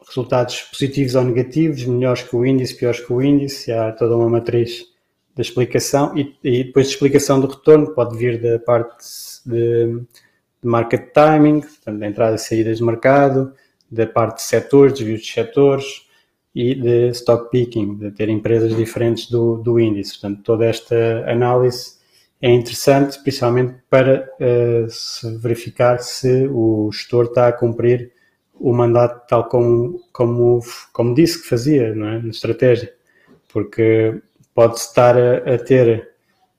[0.07, 4.29] resultados positivos ou negativos, melhores que o índice, piores que o índice, há toda uma
[4.29, 4.92] matriz
[5.35, 9.05] da explicação e, e, depois de explicação do retorno pode vir da parte
[9.45, 9.99] de,
[10.61, 13.53] de market timing, portanto, da entrada e saídas de mercado,
[13.89, 15.85] da parte de setores, desvios de setores
[16.53, 20.19] e de stock picking, de ter empresas diferentes do, do índice.
[20.19, 21.97] Portanto, toda esta análise
[22.41, 28.11] é interessante, principalmente para uh, se verificar se o gestor está a cumprir
[28.53, 30.59] o mandato tal como, como,
[30.91, 32.21] como disse que fazia, não é?
[32.21, 32.93] na estratégia.
[33.51, 34.21] Porque
[34.53, 36.09] pode estar a, a, ter,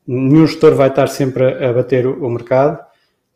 [0.07, 2.85] nenhum gestor vai estar sempre a, a bater o, o, mercado,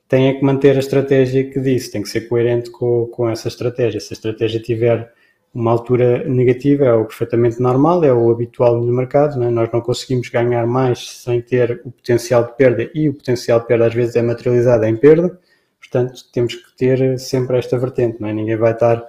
[0.09, 3.49] tem é que manter a estratégia que disse, tem que ser coerente com, com essa
[3.49, 4.01] estratégia.
[4.01, 5.13] Se a estratégia tiver
[5.55, 9.51] uma altura negativa, é o perfeitamente normal, é o habitual no mercado, é?
[9.51, 13.67] nós não conseguimos ganhar mais sem ter o potencial de perda e o potencial de
[13.67, 15.39] perda às vezes é materializado em perda,
[15.79, 18.33] portanto temos que ter sempre esta vertente, não é?
[18.33, 19.05] ninguém vai estar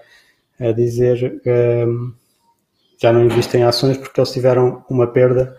[0.60, 2.14] a dizer hum,
[3.02, 5.58] já não investem em ações porque eles tiveram uma perda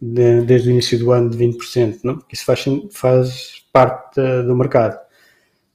[0.00, 2.00] de, desde o início do ano de 20%.
[2.02, 2.18] Não?
[2.32, 4.98] Isso faz, faz parte do mercado.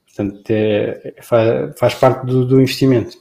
[0.06, 3.18] Portanto, é, faz, faz, parte do, do, investimento.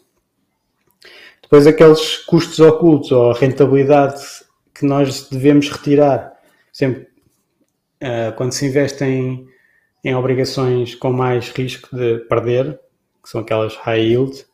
[1.43, 4.23] Depois, aqueles custos ocultos ou rentabilidade
[4.75, 6.33] que nós devemos retirar.
[6.73, 7.03] Sempre,
[8.03, 9.47] uh, quando se investe em,
[10.03, 12.79] em obrigações com mais risco de perder,
[13.23, 14.45] que são aquelas high yield,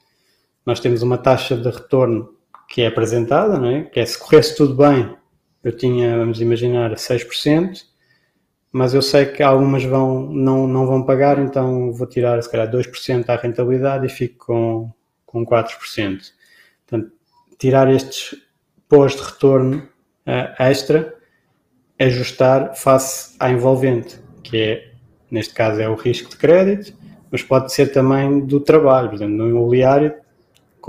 [0.66, 2.34] nós temos uma taxa de retorno
[2.70, 3.82] que é apresentada, não é?
[3.82, 5.12] que é se corresse tudo bem,
[5.62, 7.82] eu tinha, vamos imaginar, 6%,
[8.70, 12.70] mas eu sei que algumas vão, não, não vão pagar, então vou tirar se calhar
[12.70, 14.92] 2% à rentabilidade e fico com,
[15.26, 16.20] com 4%.
[16.86, 17.12] Portanto,
[17.58, 18.36] tirar estes
[18.88, 19.78] pós de retorno
[20.24, 21.12] uh, extra,
[21.98, 24.92] ajustar face à envolvente, que é,
[25.28, 26.96] neste caso, é o risco de crédito,
[27.32, 29.28] mas pode ser também do trabalho.
[29.28, 30.14] No imobiliário,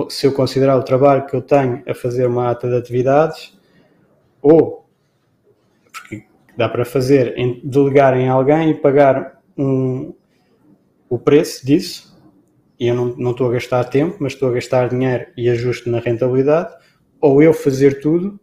[0.09, 3.57] se eu considerar o trabalho que eu tenho a fazer uma ata de atividades,
[4.41, 4.87] ou
[5.91, 6.25] porque
[6.57, 10.13] dá para fazer, em, delegar em alguém e pagar um,
[11.09, 12.11] o preço disso,
[12.79, 15.89] e eu não, não estou a gastar tempo, mas estou a gastar dinheiro e ajusto
[15.89, 16.73] na rentabilidade,
[17.19, 18.39] ou eu fazer tudo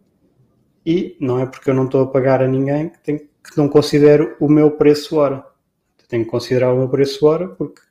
[0.86, 3.68] e não é porque eu não estou a pagar a ninguém que, tenho, que não
[3.68, 5.44] considero o meu preço hora.
[6.08, 7.82] Tenho que considerar o meu preço hora porque,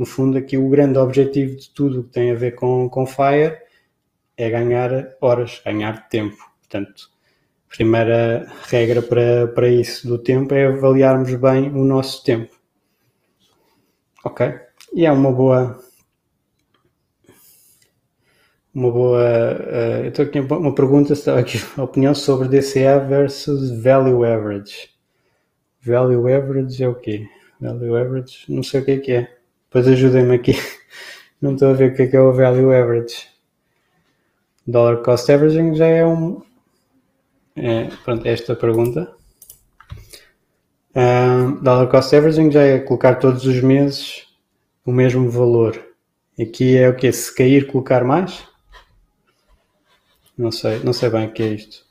[0.00, 3.58] no fundo, aqui o grande objetivo de tudo que tem a ver com, com Fire
[4.34, 6.38] é ganhar horas, ganhar tempo.
[6.58, 7.10] Portanto,
[7.66, 12.50] a primeira regra para, para isso do tempo é avaliarmos bem o nosso tempo.
[14.24, 14.50] Ok?
[14.94, 15.78] E é uma boa.
[18.72, 19.20] Uma boa.
[19.20, 24.88] Uh, eu estou aqui uma pergunta, aqui a opinião sobre DCA versus Value Average.
[25.82, 27.28] Value Average é o quê?
[27.60, 29.39] Value Average, não sei o que é que é.
[29.70, 30.54] Depois ajudem-me aqui.
[31.40, 33.28] Não estou a ver o que é que é o Value Average.
[34.66, 36.42] Dollar Cost Averaging já é um.
[37.54, 39.14] É, pronto, esta pergunta.
[40.92, 44.26] Um, dollar Cost Averaging já é colocar todos os meses
[44.84, 45.80] o mesmo valor.
[46.40, 47.12] Aqui é o que?
[47.12, 48.42] Se cair, colocar mais?
[50.36, 51.86] Não sei, não sei bem o que é isto.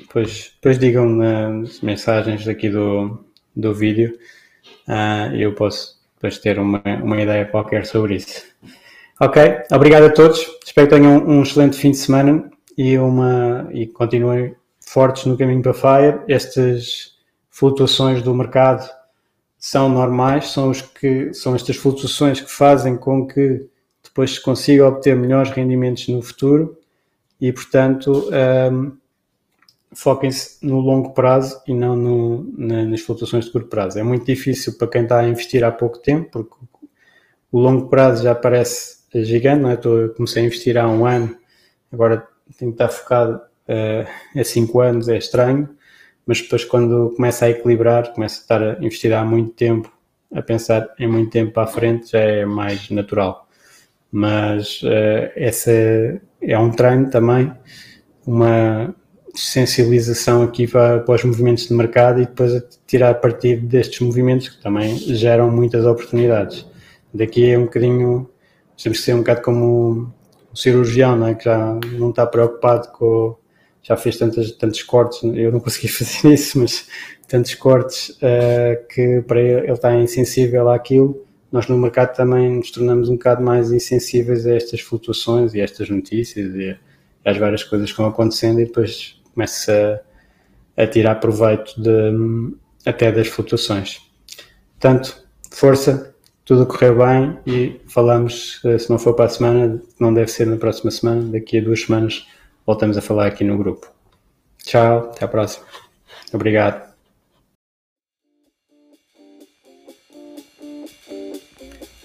[0.00, 3.24] Depois, depois digam nas mensagens aqui do,
[3.56, 4.18] do vídeo.
[4.86, 8.42] Uh, eu posso depois ter uma, uma ideia qualquer sobre isso.
[9.20, 9.42] Ok,
[9.72, 10.40] obrigado a todos.
[10.64, 15.62] Espero que tenham um excelente fim de semana e, uma, e continuem fortes no caminho
[15.62, 16.20] para Fire.
[16.28, 17.16] Estas
[17.50, 18.88] flutuações do mercado
[19.58, 23.66] são normais, são, os que, são estas flutuações que fazem com que
[24.02, 26.76] depois se consiga obter melhores rendimentos no futuro
[27.40, 28.28] e, portanto,
[28.72, 28.96] um,
[29.94, 33.98] foquem-se no longo prazo e não no, na, nas flutuações de curto prazo.
[33.98, 36.56] É muito difícil para quem está a investir há pouco tempo, porque
[37.50, 39.74] o longo prazo já parece gigante, não é?
[39.74, 41.36] Estou, comecei a investir há um ano,
[41.90, 42.26] agora
[42.58, 45.68] tenho que estar focado uh, há cinco anos, é estranho
[46.28, 49.90] mas depois quando começa a equilibrar, começa a estar a investir há muito tempo,
[50.30, 53.48] a pensar em muito tempo para a frente, já é mais natural.
[54.12, 57.50] Mas uh, essa é um treino também,
[58.26, 58.94] uma
[59.40, 64.62] sensibilização aqui para, para os movimentos de mercado e depois tirar partido destes movimentos que
[64.62, 66.66] também geram muitas oportunidades.
[67.12, 68.28] Daqui é um bocadinho,
[68.82, 70.12] temos que ser um bocado como
[70.52, 71.34] o cirurgião, não é?
[71.34, 73.36] que já não está preocupado com
[73.82, 76.86] já fez tantos, tantos cortes, eu não consegui fazer isso, mas
[77.26, 81.24] tantos cortes uh, que para ele, ele está insensível àquilo.
[81.50, 85.64] Nós no mercado também nos tornamos um bocado mais insensíveis a estas flutuações e a
[85.64, 86.76] estas notícias e
[87.24, 90.02] às várias coisas que vão acontecendo e depois começa
[90.76, 94.00] a, a tirar proveito de, até das flutuações.
[94.72, 96.12] Portanto, força,
[96.44, 100.46] tudo correu bem e falamos, eh, se não for para a semana, não deve ser
[100.46, 102.26] na próxima semana, daqui a duas semanas
[102.66, 103.86] voltamos a falar aqui no grupo.
[104.64, 105.64] Tchau, até a próxima.
[106.32, 106.87] Obrigado.